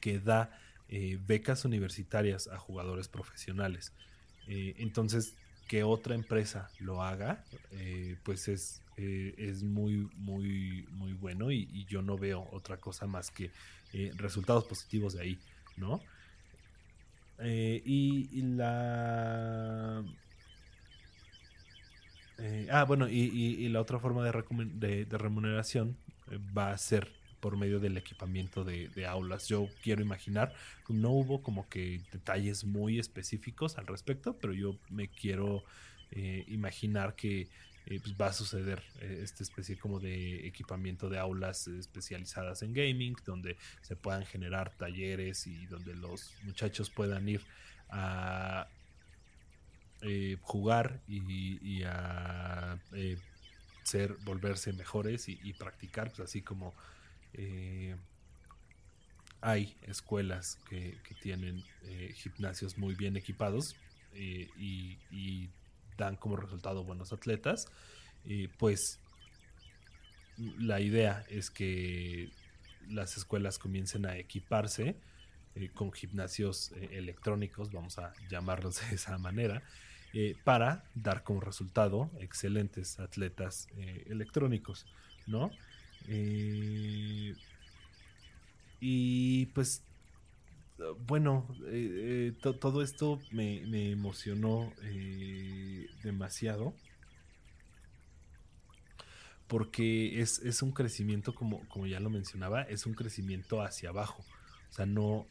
que 0.00 0.20
da 0.20 0.58
becas 1.26 1.64
universitarias 1.64 2.48
a 2.48 2.56
jugadores 2.56 3.08
profesionales. 3.08 3.92
entonces 4.46 5.34
que 5.70 5.84
otra 5.84 6.16
empresa 6.16 6.68
lo 6.80 7.00
haga, 7.00 7.44
eh, 7.70 8.16
pues 8.24 8.48
es, 8.48 8.82
eh, 8.96 9.36
es 9.38 9.62
muy, 9.62 10.10
muy, 10.16 10.84
muy 10.90 11.12
bueno 11.12 11.52
y, 11.52 11.86
yo 11.86 12.02
no 12.02 12.18
veo 12.18 12.48
otra 12.50 12.78
cosa 12.78 13.06
más 13.06 13.30
que 13.30 13.52
eh, 13.92 14.10
resultados 14.16 14.64
positivos 14.64 15.12
de 15.12 15.22
ahí, 15.22 15.38
¿no? 15.76 16.00
Y, 17.44 18.42
la... 18.56 20.02
ah, 22.72 22.84
bueno, 22.88 23.08
y, 23.08 23.68
la 23.68 23.80
otra 23.80 24.00
forma 24.00 24.24
de, 24.24 25.04
de 25.04 25.18
remuneración 25.18 25.96
va 26.58 26.72
a 26.72 26.78
ser 26.78 27.12
por 27.40 27.56
medio 27.56 27.80
del 27.80 27.96
equipamiento 27.96 28.64
de, 28.64 29.06
aulas. 29.06 29.48
Yo 29.48 29.68
quiero 29.82 30.02
imaginar, 30.02 30.54
no 30.88 31.10
hubo 31.10 31.42
como 31.42 31.68
que 31.68 32.02
detalles 32.12 32.64
muy 32.64 32.98
específicos 32.98 33.78
al 33.78 33.86
respecto, 33.86 34.36
pero 34.38 34.52
yo 34.52 34.76
me 34.90 35.08
quiero 35.08 35.64
eh, 36.10 36.44
imaginar 36.48 37.16
que 37.16 37.48
eh, 37.86 37.98
pues 38.00 38.14
va 38.20 38.26
a 38.26 38.32
suceder 38.32 38.82
eh, 39.00 39.20
esta 39.22 39.42
especie 39.42 39.78
como 39.78 39.98
de 40.00 40.46
equipamiento 40.46 41.08
de 41.08 41.18
aulas 41.18 41.66
especializadas 41.66 42.62
en 42.62 42.74
gaming, 42.74 43.16
donde 43.24 43.56
se 43.80 43.96
puedan 43.96 44.26
generar 44.26 44.76
talleres 44.76 45.46
y 45.46 45.66
donde 45.66 45.94
los 45.94 46.34
muchachos 46.42 46.90
puedan 46.90 47.28
ir 47.28 47.40
a 47.88 48.68
jugar 50.40 51.02
y, 51.08 51.82
a 51.84 52.78
ser, 53.82 54.14
volverse 54.24 54.72
mejores 54.72 55.28
y, 55.28 55.38
y 55.42 55.52
practicar, 55.52 56.08
pues 56.08 56.20
así 56.20 56.40
como 56.40 56.74
eh, 57.34 57.96
hay 59.40 59.76
escuelas 59.82 60.58
que, 60.68 60.98
tienen 61.22 61.64
eh, 61.84 62.12
gimnasios 62.14 62.76
muy 62.78 62.94
bien 62.94 63.16
equipados 63.16 63.76
eh, 64.14 64.48
y, 64.58 65.50
dan 65.96 66.16
como 66.16 66.36
resultado 66.36 66.82
buenos 66.82 67.12
atletas. 67.12 67.68
pues 68.58 69.00
la 70.58 70.80
idea 70.80 71.26
es 71.28 71.50
que 71.50 72.30
las 72.88 73.18
escuelas 73.18 73.58
comiencen 73.58 74.06
a 74.06 74.16
equiparse 74.16 74.96
con 75.74 75.92
gimnasios 75.92 76.72
electrónicos, 76.90 77.70
vamos 77.70 77.98
a 77.98 78.14
llamarlos 78.30 78.80
de 78.88 78.94
esa 78.94 79.18
manera, 79.18 79.62
para 80.42 80.84
dar 80.94 81.22
como 81.22 81.40
resultado 81.40 82.10
excelentes 82.18 82.98
atletas 82.98 83.68
electrónicos, 84.06 84.86
¿no? 85.26 85.50
Eh, 86.12 87.34
y 88.80 89.46
pues, 89.46 89.84
bueno, 91.06 91.46
eh, 91.66 92.32
eh, 92.42 92.52
todo 92.60 92.82
esto 92.82 93.20
me, 93.30 93.92
emocionó 93.92 94.72
demasiado. 96.02 96.74
Porque 99.46 100.20
es, 100.20 100.38
es, 100.40 100.62
un 100.62 100.72
crecimiento, 100.72 101.34
como, 101.34 101.66
como 101.68 101.86
ya 101.86 101.98
lo 101.98 102.10
mencionaba, 102.10 102.62
es 102.62 102.86
un 102.86 102.94
crecimiento 102.94 103.62
hacia 103.62 103.88
abajo. 103.88 104.24
O 104.70 104.72
sea, 104.72 104.86
no, 104.86 105.26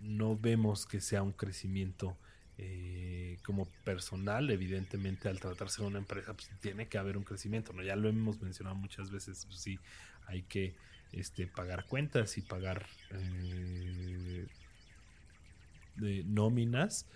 no 0.00 0.36
vemos 0.36 0.86
que 0.86 1.00
sea 1.00 1.22
un 1.22 1.32
crecimiento 1.32 2.16
eh, 2.58 3.38
como 3.44 3.66
personal, 3.82 4.50
evidentemente 4.50 5.28
al 5.28 5.40
tratarse 5.40 5.80
de 5.80 5.88
una 5.88 5.98
empresa, 5.98 6.34
pues 6.34 6.50
tiene 6.60 6.86
que 6.86 6.98
haber 6.98 7.16
un 7.16 7.24
crecimiento, 7.24 7.72
¿no? 7.72 7.82
Ya 7.82 7.96
lo 7.96 8.08
hemos 8.08 8.40
mencionado 8.42 8.76
muchas 8.76 9.10
veces, 9.10 9.46
pues 9.46 9.58
sí, 9.58 9.78
hay 10.26 10.42
que 10.42 10.74
este, 11.12 11.46
pagar 11.46 11.86
cuentas 11.86 12.36
y 12.36 12.42
pagar 12.42 12.86
eh, 13.10 14.46
nóminas. 16.26 17.06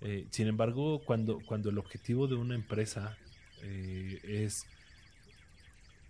Eh, 0.00 0.26
sin 0.30 0.46
embargo, 0.48 1.02
cuando, 1.04 1.40
cuando 1.46 1.68
el 1.70 1.78
objetivo 1.78 2.26
de 2.26 2.36
una 2.36 2.54
empresa 2.54 3.16
es 3.62 4.66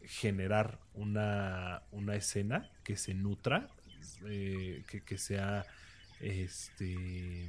generar 0.03 0.79
una, 0.95 1.83
una, 1.93 2.15
escena 2.15 2.69
que 2.85 2.97
se 2.97 3.15
nutra, 3.15 3.69
que, 4.21 5.03
que, 5.07 5.17
sea 5.17 5.65
este 6.21 7.49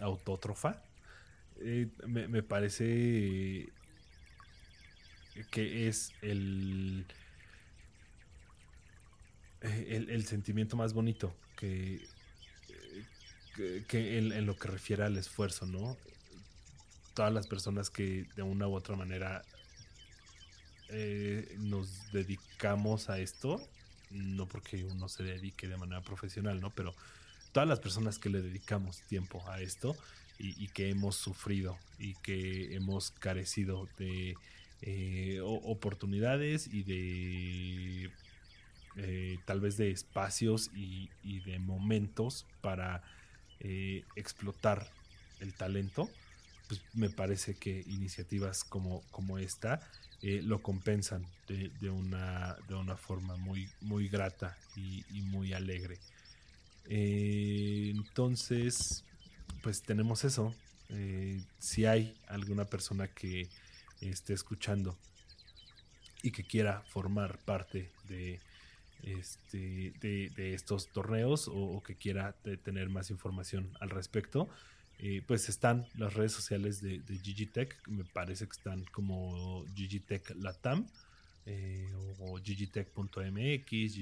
autótrofa. 0.00 0.82
Eh, 1.60 1.88
me, 2.06 2.42
parece 2.42 3.70
que 5.50 5.88
es 5.88 6.12
el, 6.22 7.06
el, 9.60 10.24
sentimiento 10.26 10.76
más 10.76 10.94
bonito 10.94 11.34
que, 11.56 12.06
que, 13.88 14.18
en, 14.18 14.46
lo 14.46 14.56
que 14.56 14.68
refiere 14.68 15.04
al 15.04 15.16
esfuerzo, 15.18 15.66
¿no? 15.66 15.98
Todas 17.14 17.32
las 17.32 17.46
personas 17.46 17.90
que 17.90 18.26
de 18.36 18.42
una 18.42 18.66
u 18.66 18.74
otra 18.74 18.96
manera 18.96 19.42
eh, 20.88 21.56
nos 21.58 22.10
dedicamos 22.12 23.10
a 23.10 23.18
esto, 23.18 23.60
no 24.10 24.48
porque 24.48 24.84
uno 24.84 25.08
se 25.08 25.22
dedique 25.22 25.68
de 25.68 25.76
manera 25.76 26.00
profesional, 26.00 26.60
¿no? 26.60 26.70
Pero 26.70 26.94
todas 27.52 27.68
las 27.68 27.80
personas 27.80 28.18
que 28.18 28.30
le 28.30 28.42
dedicamos 28.42 29.02
tiempo 29.02 29.42
a 29.48 29.60
esto 29.60 29.96
y, 30.38 30.68
que 30.68 30.88
hemos 30.88 31.16
sufrido 31.16 31.78
y 31.98 32.14
que 32.14 32.74
hemos 32.74 33.10
carecido 33.10 33.88
de 33.98 34.36
oportunidades 35.42 36.66
y 36.72 36.82
de 36.84 38.10
tal 39.44 39.60
vez 39.60 39.76
de 39.76 39.90
espacios 39.90 40.70
y, 40.74 41.10
de 41.40 41.58
momentos 41.58 42.46
para 42.62 43.02
explotar 44.16 44.90
el 45.40 45.52
talento, 45.52 46.08
pues 46.68 46.80
me 46.94 47.10
parece 47.10 47.54
que 47.54 47.84
iniciativas 47.86 48.64
como, 48.64 49.02
como 49.10 49.38
esta 49.38 49.80
eh, 50.22 50.42
lo 50.44 50.62
compensan 50.62 51.26
de, 51.48 51.90
una, 51.90 52.56
de 52.68 52.74
una 52.74 52.96
forma 52.96 53.36
muy, 53.36 53.68
muy 53.80 54.08
grata 54.08 54.56
y, 54.76 55.02
muy 55.22 55.54
alegre. 55.54 55.98
Eh, 56.92 57.92
entonces, 57.94 59.04
pues 59.62 59.80
tenemos 59.80 60.24
eso. 60.24 60.52
Eh, 60.88 61.40
si 61.60 61.86
hay 61.86 62.16
alguna 62.26 62.64
persona 62.64 63.06
que 63.06 63.48
esté 64.00 64.34
escuchando 64.34 64.98
y 66.24 66.32
que 66.32 66.42
quiera 66.42 66.82
formar 66.88 67.38
parte 67.38 67.92
de, 68.08 68.40
este, 69.04 69.92
de, 70.00 70.52
estos 70.52 70.88
torneos 70.88 71.48
o, 71.48 71.80
que 71.80 71.94
quiera 71.94 72.32
tener 72.64 72.88
más 72.88 73.10
información 73.10 73.70
al 73.78 73.90
respecto, 73.90 74.48
eh, 74.98 75.22
pues 75.24 75.48
están 75.48 75.86
las 75.94 76.14
redes 76.14 76.32
sociales 76.32 76.82
de, 76.82 77.00
Gigitech, 77.22 77.86
me 77.86 78.04
parece 78.04 78.46
que 78.46 78.52
están 78.52 78.84
como 78.86 79.64
Gigitech 79.76 80.30
Latam 80.34 80.88
o 82.18 82.38
gigitech.mx, 82.38 83.96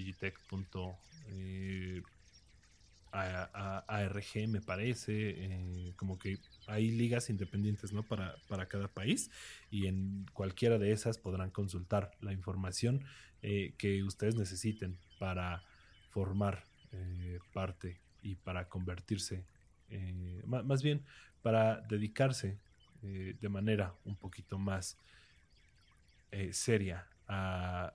eh, 3.26 4.46
me 4.48 4.60
parece, 4.60 5.94
como 5.96 6.18
que 6.18 6.38
hay 6.66 6.90
ligas 6.90 7.30
independientes 7.30 7.92
¿no? 7.92 8.02
para, 8.02 8.36
para 8.48 8.66
cada 8.66 8.88
país 8.88 9.30
y 9.70 9.86
en 9.86 10.26
cualquiera 10.32 10.78
de 10.78 10.92
esas 10.92 11.18
podrán 11.18 11.50
consultar 11.50 12.10
la 12.20 12.32
información 12.32 13.04
que 13.40 14.02
ustedes 14.04 14.34
necesiten 14.34 14.98
para 15.18 15.62
formar 16.10 16.64
parte 17.52 18.00
y 18.22 18.34
para 18.34 18.68
convertirse 18.68 19.44
eh, 19.90 20.42
más 20.44 20.82
bien 20.82 21.02
para 21.42 21.80
dedicarse 21.80 22.58
eh, 23.02 23.36
de 23.40 23.48
manera 23.48 23.94
un 24.04 24.16
poquito 24.16 24.58
más 24.58 24.98
eh, 26.30 26.52
seria 26.52 27.06
a 27.26 27.94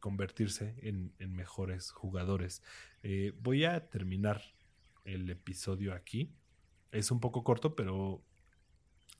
convertirse 0.00 0.74
en, 0.82 1.12
mejores 1.32 1.90
jugadores. 1.90 2.62
voy 3.42 3.64
a 3.64 3.88
terminar 3.88 4.42
el 5.04 5.30
episodio 5.30 5.94
aquí. 5.94 6.32
Es 6.92 7.10
un 7.10 7.20
poco 7.20 7.44
corto, 7.44 7.76
pero 7.76 8.22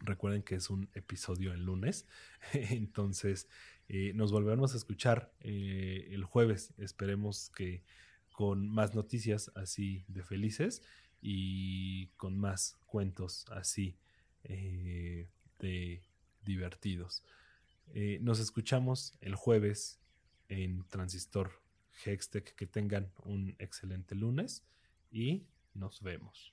recuerden 0.01 0.43
que 0.43 0.57
es 0.57 0.71
un 0.71 0.89
episodio 0.95 1.53
el 1.53 1.65
lunes. 1.65 2.07
Entonces 2.53 3.49
nos 4.15 4.33
volveremos 4.33 4.75
a 4.75 4.77
escuchar 4.77 5.33
el 5.41 6.25
jueves. 6.25 6.73
Esperemos 6.79 7.51
que 7.55 7.83
con 8.41 8.71
más 8.71 8.95
noticias 8.95 9.53
así 9.55 10.05
de 10.09 10.23
felices 10.23 10.83
y 11.21 12.07
con 12.17 12.39
más 12.39 12.79
cuentos 12.87 13.45
así 13.51 13.99
eh, 14.45 15.29
de 15.59 16.03
divertidos. 16.43 17.23
Eh, 17.93 18.19
nos 18.23 18.41
escuchamos 18.41 19.13
el 19.21 19.35
jueves 19.35 20.00
en 20.51 20.85
Transistor 20.89 21.63
Hextech. 22.05 22.55
Que 22.55 22.67
tengan 22.67 23.11
un 23.25 23.55
excelente 23.59 24.15
lunes 24.15 24.63
y 25.11 25.47
nos 25.75 26.03
vemos. 26.03 26.53